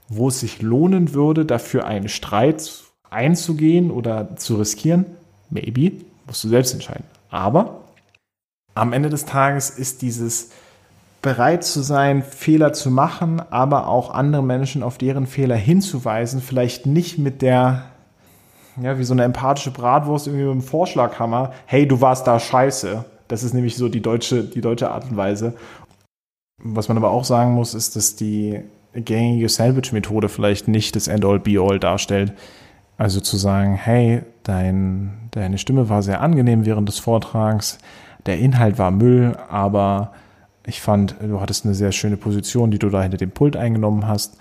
[0.09, 5.07] wo es sich lohnen würde, dafür einen Streit einzugehen oder zu riskieren?
[5.51, 7.05] Maybe, musst du selbst entscheiden.
[7.29, 7.83] Aber
[8.75, 10.51] am Ende des Tages ist dieses
[11.25, 16.85] bereit zu sein, Fehler zu machen, aber auch andere Menschen auf deren Fehler hinzuweisen, vielleicht
[16.85, 17.87] nicht mit der,
[18.81, 23.07] ja, wie so eine empathische Bratwurst irgendwie mit dem Vorschlaghammer, hey, du warst da scheiße.
[23.27, 25.55] Das ist nämlich so die deutsche, die deutsche Art und Weise.
[26.63, 28.61] Was man aber auch sagen muss, ist, dass die
[28.93, 32.35] gängige Salvage-Methode vielleicht nicht das End-all-Be-all darstellt.
[32.99, 37.79] Also zu sagen, hey, dein, deine Stimme war sehr angenehm während des Vortrags,
[38.27, 40.13] der Inhalt war Müll, aber
[40.67, 44.07] ich fand, du hattest eine sehr schöne Position, die du da hinter dem Pult eingenommen
[44.07, 44.39] hast.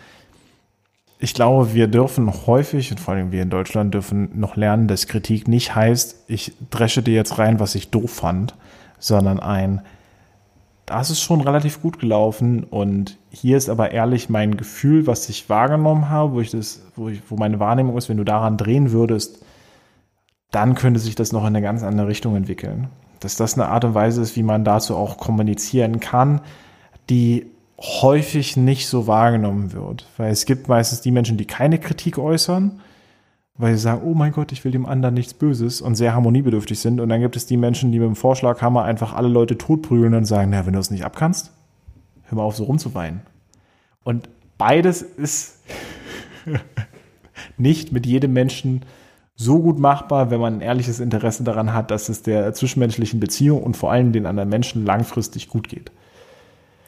[1.19, 5.07] Ich glaube, wir dürfen häufig, und vor allem wir in Deutschland, dürfen noch lernen, dass
[5.07, 8.55] Kritik nicht heißt, ich dresche dir jetzt rein, was ich doof fand,
[8.99, 9.81] sondern ein,
[10.85, 15.49] das ist schon relativ gut gelaufen und hier ist aber ehrlich mein Gefühl, was ich
[15.49, 18.91] wahrgenommen habe, wo ich das, wo, ich, wo meine Wahrnehmung ist, wenn du daran drehen
[18.91, 19.45] würdest,
[20.51, 22.89] dann könnte sich das noch in eine ganz andere Richtung entwickeln
[23.23, 26.41] dass das eine Art und Weise ist, wie man dazu auch kommunizieren kann,
[27.09, 27.47] die
[27.79, 30.07] häufig nicht so wahrgenommen wird.
[30.17, 32.79] Weil es gibt meistens die Menschen, die keine Kritik äußern,
[33.55, 36.79] weil sie sagen, oh mein Gott, ich will dem anderen nichts Böses und sehr harmoniebedürftig
[36.79, 36.99] sind.
[36.99, 40.25] Und dann gibt es die Menschen, die mit dem Vorschlaghammer einfach alle Leute totprügeln und
[40.25, 41.51] sagen, na, wenn du es nicht abkannst,
[42.23, 43.21] hör mal auf, so rumzuweinen.
[44.03, 45.59] Und beides ist
[47.57, 48.83] nicht mit jedem Menschen
[49.43, 53.61] so gut machbar, wenn man ein ehrliches Interesse daran hat, dass es der zwischenmenschlichen Beziehung
[53.63, 55.91] und vor allem den anderen Menschen langfristig gut geht.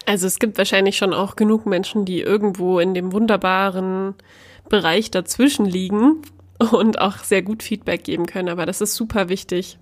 [0.06, 4.14] Also es gibt wahrscheinlich schon auch genug Menschen, die irgendwo in dem wunderbaren
[4.70, 6.22] Bereich dazwischen liegen
[6.72, 9.78] und auch sehr gut Feedback geben können, aber das ist super wichtig.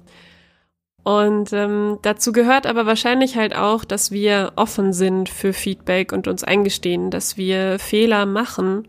[1.03, 6.29] Und ähm, dazu gehört aber wahrscheinlich halt auch, dass wir offen sind für Feedback und
[6.29, 8.87] uns eingestehen, dass wir Fehler machen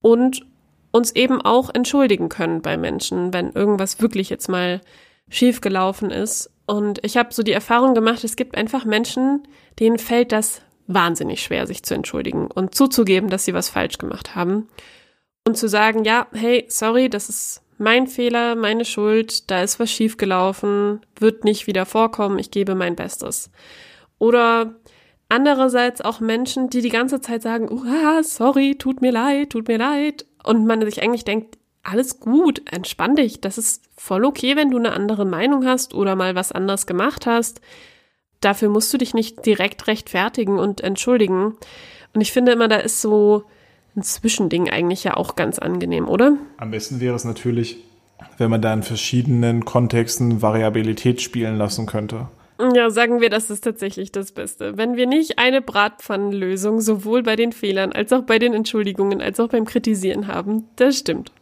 [0.00, 0.46] und
[0.92, 4.80] uns eben auch entschuldigen können bei Menschen, wenn irgendwas wirklich jetzt mal
[5.28, 6.50] schiefgelaufen ist.
[6.66, 9.42] Und ich habe so die Erfahrung gemacht, es gibt einfach Menschen,
[9.80, 14.34] denen fällt das wahnsinnig schwer, sich zu entschuldigen und zuzugeben, dass sie was falsch gemacht
[14.34, 14.68] haben.
[15.46, 19.90] Und zu sagen, ja, hey, sorry, das ist mein Fehler, meine Schuld, da ist was
[19.90, 23.50] schiefgelaufen, wird nicht wieder vorkommen, ich gebe mein Bestes.
[24.18, 24.74] Oder
[25.28, 29.78] andererseits auch Menschen, die die ganze Zeit sagen, uh, sorry, tut mir leid, tut mir
[29.78, 34.70] leid und man sich eigentlich denkt, alles gut, entspann dich, das ist voll okay, wenn
[34.70, 37.60] du eine andere Meinung hast oder mal was anderes gemacht hast.
[38.40, 41.56] Dafür musst du dich nicht direkt rechtfertigen und entschuldigen.
[42.14, 43.44] Und ich finde immer, da ist so
[43.96, 46.36] ein Zwischending eigentlich ja auch ganz angenehm, oder?
[46.56, 47.78] Am besten wäre es natürlich,
[48.38, 52.28] wenn man da in verschiedenen Kontexten Variabilität spielen lassen könnte.
[52.74, 54.76] Ja, sagen wir, das ist tatsächlich das Beste.
[54.76, 59.40] Wenn wir nicht eine Bratpfannenlösung sowohl bei den Fehlern als auch bei den Entschuldigungen als
[59.40, 61.32] auch beim Kritisieren haben, das stimmt.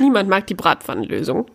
[0.00, 1.46] Niemand mag die Bratpfannenlösung.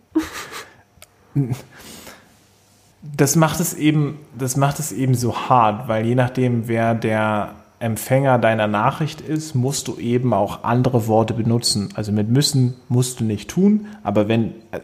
[3.01, 7.55] Das macht es eben, das macht es eben so hart, weil je nachdem, wer der
[7.79, 11.89] Empfänger deiner Nachricht ist, musst du eben auch andere Worte benutzen.
[11.95, 14.79] Also mit müssen musst du nicht tun, aber wenn äh,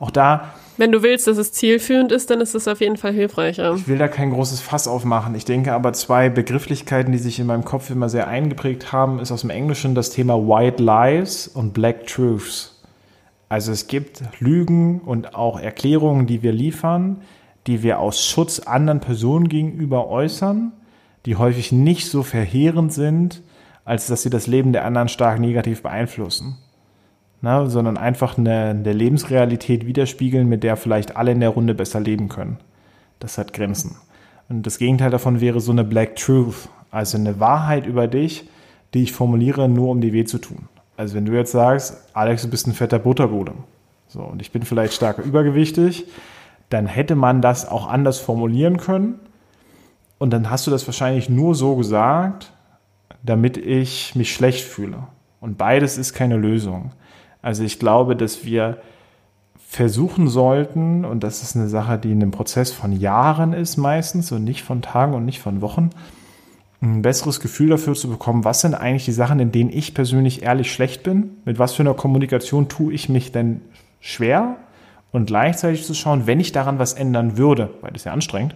[0.00, 3.12] auch da wenn du willst, dass es zielführend ist, dann ist es auf jeden Fall
[3.12, 3.74] hilfreicher.
[3.74, 5.34] Ich will da kein großes Fass aufmachen.
[5.34, 9.32] Ich denke aber zwei Begrifflichkeiten, die sich in meinem Kopf immer sehr eingeprägt haben, ist
[9.32, 12.80] aus dem Englischen das Thema White Lies und Black Truths.
[13.48, 17.22] Also es gibt Lügen und auch Erklärungen, die wir liefern,
[17.66, 20.72] die wir aus Schutz anderen Personen gegenüber äußern,
[21.26, 23.42] die häufig nicht so verheerend sind,
[23.84, 26.56] als dass sie das Leben der anderen stark negativ beeinflussen
[27.40, 32.00] ne, sondern einfach eine, eine Lebensrealität widerspiegeln, mit der vielleicht alle in der Runde besser
[32.00, 32.58] leben können.
[33.20, 33.96] Das hat Grenzen.
[34.48, 38.48] Und das Gegenteil davon wäre so eine Black Truth, also eine Wahrheit über dich,
[38.94, 40.68] die ich formuliere, nur um dir weh zu tun.
[40.96, 43.52] Also wenn du jetzt sagst, Alex, du bist ein fetter Butterbude,
[44.08, 46.06] so, und ich bin vielleicht stark übergewichtig,
[46.70, 49.20] dann hätte man das auch anders formulieren können.
[50.18, 52.52] Und dann hast du das wahrscheinlich nur so gesagt,
[53.22, 55.04] damit ich mich schlecht fühle.
[55.40, 56.92] Und beides ist keine Lösung.
[57.42, 58.78] Also ich glaube, dass wir
[59.58, 64.32] versuchen sollten, und das ist eine Sache, die in einem Prozess von Jahren ist meistens
[64.32, 65.90] und nicht von Tagen und nicht von Wochen,
[66.80, 70.42] ein besseres Gefühl dafür zu bekommen, was sind eigentlich die Sachen, in denen ich persönlich
[70.42, 73.60] ehrlich schlecht bin, mit was für einer Kommunikation tue ich mich denn
[74.00, 74.56] schwer
[75.10, 78.54] und gleichzeitig zu schauen, wenn ich daran was ändern würde, weil das ja anstrengend,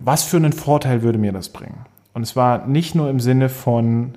[0.00, 1.86] was für einen Vorteil würde mir das bringen?
[2.12, 4.14] Und zwar nicht nur im Sinne von,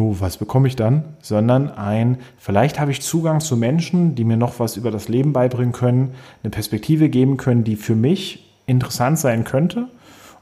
[0.00, 1.04] oh, was bekomme ich dann?
[1.20, 5.32] Sondern ein, vielleicht habe ich Zugang zu Menschen, die mir noch was über das Leben
[5.32, 9.88] beibringen können, eine Perspektive geben können, die für mich interessant sein könnte.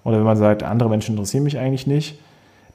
[0.04, 2.18] Oder wenn man sagt, andere Menschen interessieren mich eigentlich nicht,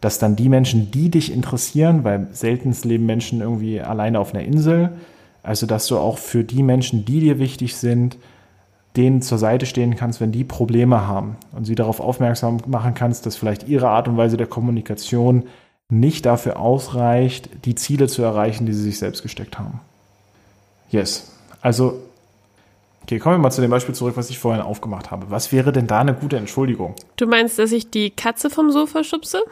[0.02, 4.44] dass dann die Menschen, die dich interessieren, weil selten leben Menschen irgendwie alleine auf einer
[4.44, 4.92] Insel,
[5.44, 8.18] also dass du auch für die Menschen, die dir wichtig sind,
[8.96, 13.26] denen zur Seite stehen kannst, wenn die Probleme haben und sie darauf aufmerksam machen kannst,
[13.26, 15.44] dass vielleicht ihre Art und Weise der Kommunikation
[15.90, 19.80] nicht dafür ausreicht, die Ziele zu erreichen, die sie sich selbst gesteckt haben.
[20.90, 21.32] Yes.
[21.62, 22.02] Also,
[23.04, 25.30] okay, kommen wir mal zu dem Beispiel zurück, was ich vorhin aufgemacht habe.
[25.30, 26.96] Was wäre denn da eine gute Entschuldigung?
[27.16, 29.44] Du meinst, dass ich die Katze vom Sofa schubse?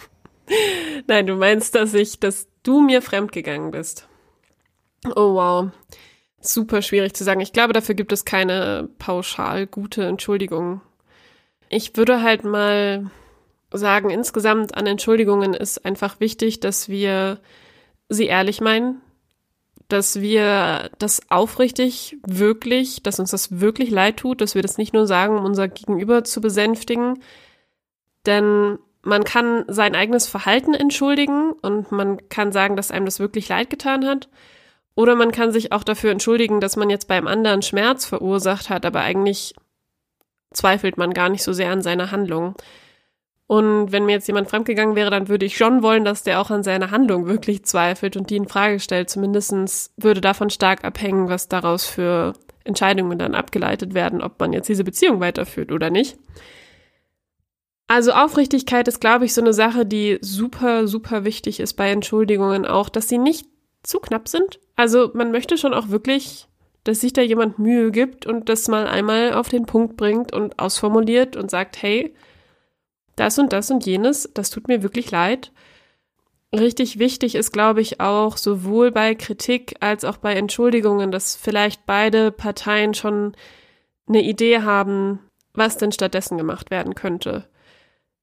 [1.06, 4.08] Nein, du meinst, dass ich, dass du mir fremdgegangen bist.
[5.14, 5.70] Oh wow.
[6.40, 7.40] Super schwierig zu sagen.
[7.40, 10.80] Ich glaube, dafür gibt es keine pauschal gute Entschuldigung.
[11.68, 13.10] Ich würde halt mal
[13.72, 17.38] sagen, insgesamt an Entschuldigungen ist einfach wichtig, dass wir
[18.08, 19.00] sie ehrlich meinen,
[19.88, 24.94] dass wir das aufrichtig wirklich, dass uns das wirklich leid tut, dass wir das nicht
[24.94, 27.22] nur sagen, um unser Gegenüber zu besänftigen.
[28.26, 33.48] Denn man kann sein eigenes Verhalten entschuldigen und man kann sagen, dass einem das wirklich
[33.48, 34.28] leid getan hat.
[34.94, 38.84] Oder man kann sich auch dafür entschuldigen, dass man jetzt beim anderen Schmerz verursacht hat,
[38.84, 39.54] aber eigentlich
[40.52, 42.54] zweifelt man gar nicht so sehr an seiner Handlung.
[43.50, 46.52] Und wenn mir jetzt jemand fremdgegangen wäre, dann würde ich schon wollen, dass der auch
[46.52, 49.10] an seiner Handlung wirklich zweifelt und die in Frage stellt.
[49.10, 54.68] Zumindestens würde davon stark abhängen, was daraus für Entscheidungen dann abgeleitet werden, ob man jetzt
[54.68, 56.16] diese Beziehung weiterführt oder nicht.
[57.88, 62.64] Also Aufrichtigkeit ist, glaube ich, so eine Sache, die super, super wichtig ist bei Entschuldigungen
[62.66, 63.48] auch, dass sie nicht
[63.82, 64.60] zu knapp sind.
[64.76, 66.46] Also man möchte schon auch wirklich,
[66.84, 70.56] dass sich da jemand Mühe gibt und das mal einmal auf den Punkt bringt und
[70.60, 72.14] ausformuliert und sagt, hey,
[73.20, 75.52] das und das und jenes, das tut mir wirklich leid.
[76.52, 81.86] Richtig wichtig ist, glaube ich, auch sowohl bei Kritik als auch bei Entschuldigungen, dass vielleicht
[81.86, 83.36] beide Parteien schon
[84.08, 85.20] eine Idee haben,
[85.52, 87.48] was denn stattdessen gemacht werden könnte.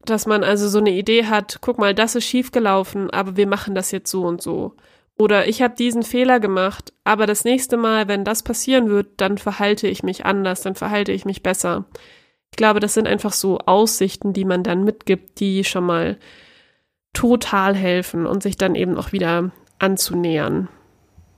[0.04, 3.76] Dass man also so eine Idee hat, guck mal, das ist schiefgelaufen, aber wir machen
[3.76, 4.76] das jetzt so und so.
[5.18, 9.38] Oder ich habe diesen Fehler gemacht, aber das nächste Mal, wenn das passieren wird, dann
[9.38, 11.86] verhalte ich mich anders, dann verhalte ich mich besser.
[12.52, 16.18] Ich glaube, das sind einfach so Aussichten, die man dann mitgibt, die schon mal
[17.14, 20.70] total helfen und sich dann eben auch wieder anzunähern.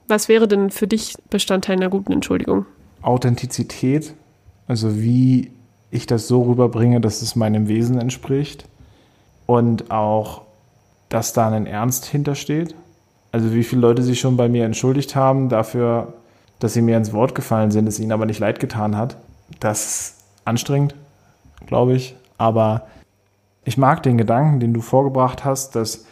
[0.07, 2.65] Was wäre denn für dich Bestandteil einer guten Entschuldigung?
[3.01, 4.13] Authentizität,
[4.67, 5.51] also wie
[5.91, 8.65] ich das so rüberbringe, dass es meinem Wesen entspricht
[9.45, 10.43] und auch,
[11.09, 12.75] dass da ein Ernst hintersteht.
[13.31, 16.13] Also wie viele Leute sich schon bei mir entschuldigt haben dafür,
[16.59, 19.17] dass sie mir ins Wort gefallen sind, es ihnen aber nicht leid getan hat.
[19.59, 20.95] Das anstrengend,
[21.65, 22.15] glaube ich.
[22.37, 22.87] Aber
[23.65, 26.05] ich mag den Gedanken, den du vorgebracht hast, dass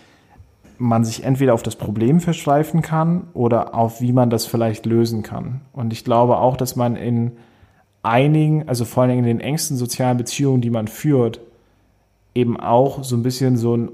[0.77, 5.23] man sich entweder auf das Problem verschweifen kann oder auf wie man das vielleicht lösen
[5.23, 5.61] kann.
[5.73, 7.31] Und ich glaube auch, dass man in
[8.03, 11.39] einigen, also vor allem in den engsten sozialen Beziehungen, die man führt,
[12.35, 13.89] eben auch so ein bisschen so einen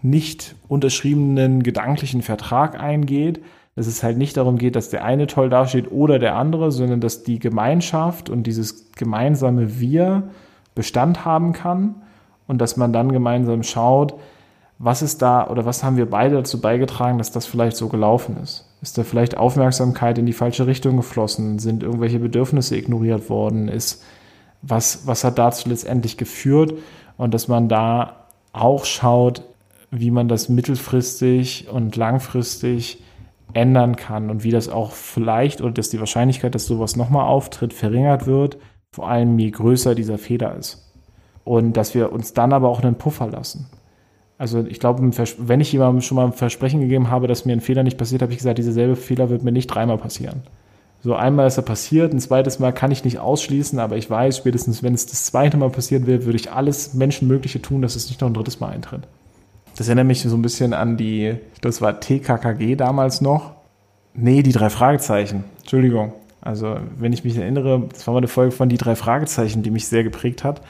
[0.00, 3.42] nicht unterschriebenen gedanklichen Vertrag eingeht,
[3.74, 7.00] dass es halt nicht darum geht, dass der eine toll dasteht oder der andere, sondern
[7.00, 10.24] dass die Gemeinschaft und dieses gemeinsame Wir
[10.74, 11.94] Bestand haben kann
[12.46, 14.14] und dass man dann gemeinsam schaut,
[14.78, 18.36] was ist da oder was haben wir beide dazu beigetragen, dass das vielleicht so gelaufen
[18.42, 18.68] ist?
[18.82, 21.60] Ist da vielleicht Aufmerksamkeit in die falsche Richtung geflossen?
[21.60, 23.68] Sind irgendwelche Bedürfnisse ignoriert worden?
[23.68, 24.02] Ist
[24.60, 26.74] was, was hat dazu letztendlich geführt?
[27.16, 29.42] Und dass man da auch schaut,
[29.92, 33.04] wie man das mittelfristig und langfristig
[33.54, 37.72] ändern kann und wie das auch vielleicht oder dass die Wahrscheinlichkeit, dass sowas nochmal auftritt,
[37.72, 38.58] verringert wird,
[38.92, 40.92] vor allem je größer dieser Fehler ist.
[41.44, 43.66] Und dass wir uns dann aber auch einen Puffer lassen.
[44.38, 45.02] Also ich glaube,
[45.38, 48.22] wenn ich jemandem schon mal ein Versprechen gegeben habe, dass mir ein Fehler nicht passiert,
[48.22, 50.42] habe ich gesagt, dieser selbe Fehler wird mir nicht dreimal passieren.
[51.00, 54.36] So einmal ist er passiert, ein zweites Mal kann ich nicht ausschließen, aber ich weiß,
[54.36, 58.08] spätestens wenn es das zweite Mal passieren wird, würde ich alles Menschenmögliche tun, dass es
[58.08, 59.02] nicht noch ein drittes Mal eintritt.
[59.82, 63.54] Das erinnert mich so ein bisschen an die, das war TKKG damals noch.
[64.14, 65.42] Nee, die drei Fragezeichen.
[65.58, 66.12] Entschuldigung.
[66.40, 69.72] Also, wenn ich mich erinnere, das war mal eine Folge von die drei Fragezeichen, die
[69.72, 70.62] mich sehr geprägt hat.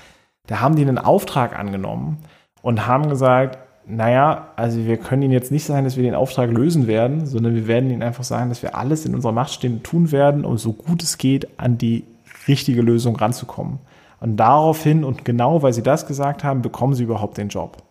[0.47, 2.21] Da haben die einen Auftrag angenommen
[2.63, 6.51] und haben gesagt, naja, also wir können Ihnen jetzt nicht sagen, dass wir den Auftrag
[6.51, 9.83] lösen werden, sondern wir werden Ihnen einfach sagen, dass wir alles in unserer Macht Stehende
[9.83, 12.05] tun werden, um so gut es geht an die
[12.49, 13.79] richtige Lösung ranzukommen.
[14.21, 17.82] Und daraufhin und genau weil Sie das gesagt haben, bekommen Sie überhaupt den Job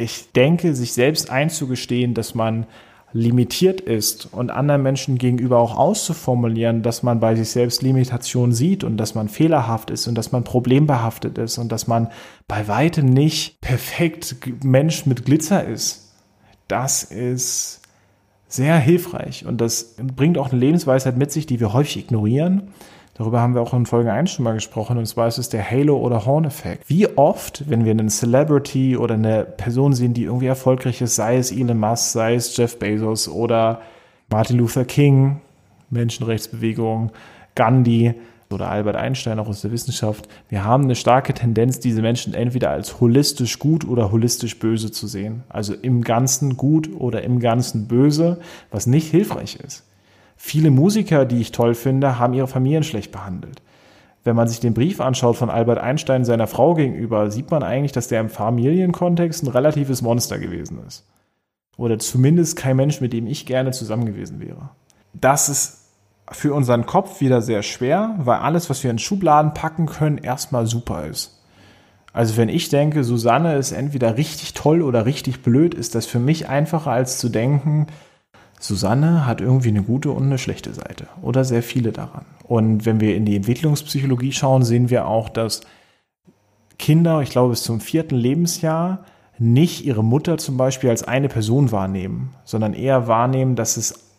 [0.00, 2.66] ich denke, sich selbst einzugestehen, dass man
[3.12, 8.84] limitiert ist und anderen Menschen gegenüber auch auszuformulieren, dass man bei sich selbst Limitationen sieht
[8.84, 12.08] und dass man fehlerhaft ist und dass man problembehaftet ist und dass man
[12.46, 16.12] bei weitem nicht perfekt Mensch mit Glitzer ist.
[16.68, 17.80] Das ist
[18.46, 22.68] sehr hilfreich und das bringt auch eine Lebensweisheit mit sich, die wir häufig ignorieren
[23.20, 25.70] Darüber haben wir auch in Folge 1 schon mal gesprochen, und zwar ist es der
[25.70, 26.88] Halo- oder Horn-Effekt.
[26.88, 31.36] Wie oft, wenn wir einen Celebrity oder eine Person sehen, die irgendwie erfolgreich ist, sei
[31.36, 33.82] es Elon Musk, sei es Jeff Bezos oder
[34.30, 35.42] Martin Luther King,
[35.90, 37.10] Menschenrechtsbewegung,
[37.54, 38.14] Gandhi,
[38.48, 42.70] oder Albert Einstein auch aus der Wissenschaft, wir haben eine starke Tendenz, diese Menschen entweder
[42.70, 45.42] als holistisch gut oder holistisch böse zu sehen.
[45.50, 48.40] Also im Ganzen gut oder im Ganzen böse,
[48.70, 49.84] was nicht hilfreich ist.
[50.42, 53.60] Viele Musiker, die ich toll finde, haben ihre Familien schlecht behandelt.
[54.24, 57.92] Wenn man sich den Brief anschaut von Albert Einstein seiner Frau gegenüber, sieht man eigentlich,
[57.92, 61.06] dass der im Familienkontext ein relatives Monster gewesen ist.
[61.76, 64.70] Oder zumindest kein Mensch, mit dem ich gerne zusammen gewesen wäre.
[65.12, 65.90] Das ist
[66.32, 70.66] für unseren Kopf wieder sehr schwer, weil alles, was wir in Schubladen packen können, erstmal
[70.66, 71.38] super ist.
[72.14, 76.18] Also wenn ich denke, Susanne ist entweder richtig toll oder richtig blöd, ist das für
[76.18, 77.88] mich einfacher als zu denken,
[78.60, 82.26] Susanne hat irgendwie eine gute und eine schlechte Seite oder sehr viele daran.
[82.44, 85.62] Und wenn wir in die Entwicklungspsychologie schauen, sehen wir auch, dass
[86.78, 89.04] Kinder, ich glaube bis zum vierten Lebensjahr,
[89.38, 94.09] nicht ihre Mutter zum Beispiel als eine Person wahrnehmen, sondern eher wahrnehmen, dass es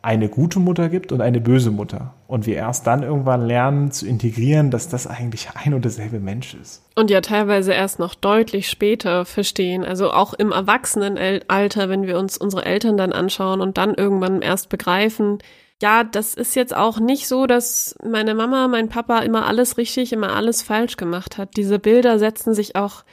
[0.00, 2.14] eine gute Mutter gibt und eine böse Mutter.
[2.26, 6.54] Und wir erst dann irgendwann lernen zu integrieren, dass das eigentlich ein und derselbe Mensch
[6.54, 6.82] ist.
[6.94, 9.84] Und ja teilweise erst noch deutlich später verstehen.
[9.84, 14.68] Also auch im Erwachsenenalter, wenn wir uns unsere Eltern dann anschauen und dann irgendwann erst
[14.68, 15.38] begreifen,
[15.80, 20.12] ja, das ist jetzt auch nicht so, dass meine Mama, mein Papa immer alles richtig,
[20.12, 21.56] immer alles falsch gemacht hat.
[21.56, 23.04] Diese Bilder setzen sich auch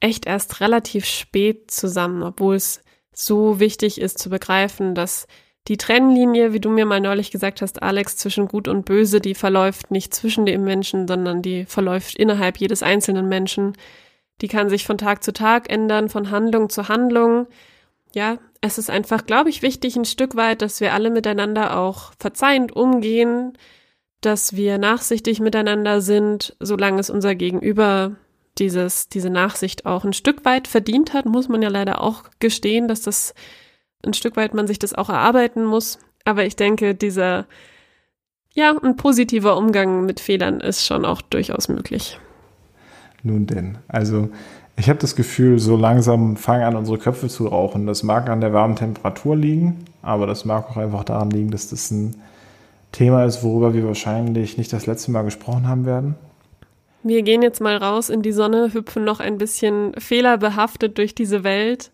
[0.00, 5.26] echt erst relativ spät zusammen, obwohl es so wichtig ist zu begreifen, dass
[5.68, 9.34] die Trennlinie, wie du mir mal neulich gesagt hast, Alex, zwischen Gut und Böse, die
[9.34, 13.74] verläuft nicht zwischen dem Menschen, sondern die verläuft innerhalb jedes einzelnen Menschen.
[14.40, 17.46] Die kann sich von Tag zu Tag ändern, von Handlung zu Handlung.
[18.14, 22.12] Ja, es ist einfach, glaube ich, wichtig ein Stück weit, dass wir alle miteinander auch
[22.18, 23.58] verzeihend umgehen,
[24.22, 28.16] dass wir nachsichtig miteinander sind, solange es unser Gegenüber
[28.58, 32.88] dieses, diese Nachsicht auch ein Stück weit verdient hat, muss man ja leider auch gestehen,
[32.88, 33.34] dass das
[34.04, 35.98] ein Stück weit man sich das auch erarbeiten muss.
[36.24, 37.46] Aber ich denke, dieser,
[38.54, 42.18] ja, ein positiver Umgang mit Fehlern ist schon auch durchaus möglich.
[43.22, 44.28] Nun denn, also
[44.76, 47.86] ich habe das Gefühl, so langsam fangen an, unsere Köpfe zu rauchen.
[47.86, 51.68] Das mag an der warmen Temperatur liegen, aber das mag auch einfach daran liegen, dass
[51.68, 52.14] das ein
[52.92, 56.14] Thema ist, worüber wir wahrscheinlich nicht das letzte Mal gesprochen haben werden.
[57.02, 61.42] Wir gehen jetzt mal raus in die Sonne, hüpfen noch ein bisschen fehlerbehaftet durch diese
[61.42, 61.90] Welt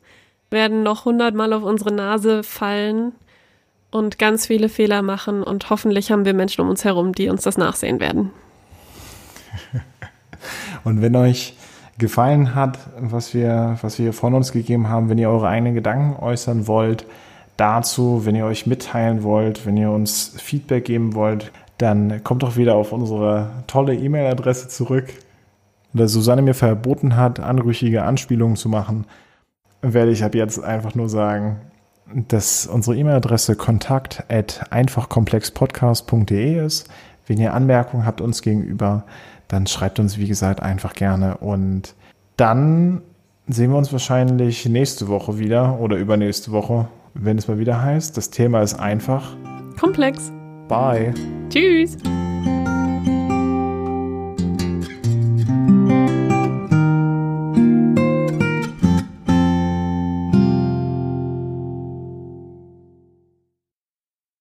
[0.54, 3.12] werden noch hundertmal auf unsere Nase fallen
[3.90, 7.42] und ganz viele Fehler machen und hoffentlich haben wir Menschen um uns herum, die uns
[7.42, 8.30] das nachsehen werden.
[10.84, 11.54] Und wenn euch
[11.96, 16.22] gefallen hat, was wir, was wir von uns gegeben haben, wenn ihr eure eigenen Gedanken
[16.22, 17.06] äußern wollt
[17.56, 22.56] dazu, wenn ihr euch mitteilen wollt, wenn ihr uns Feedback geben wollt, dann kommt doch
[22.56, 25.06] wieder auf unsere tolle E-Mail-Adresse zurück.
[25.92, 29.06] Da Susanne mir verboten hat, anrüchige Anspielungen zu machen,
[29.92, 31.60] werde ich ab jetzt einfach nur sagen,
[32.28, 36.88] dass unsere E-Mail-Adresse kontakt at einfachkomplexpodcast.de ist.
[37.26, 39.04] Wenn ihr Anmerkungen habt uns gegenüber,
[39.48, 41.38] dann schreibt uns, wie gesagt, einfach gerne.
[41.38, 41.94] Und
[42.36, 43.02] dann
[43.46, 48.16] sehen wir uns wahrscheinlich nächste Woche wieder oder übernächste Woche, wenn es mal wieder heißt.
[48.16, 49.36] Das Thema ist einfach.
[49.78, 50.32] Komplex.
[50.68, 51.12] Bye.
[51.50, 51.96] Tschüss.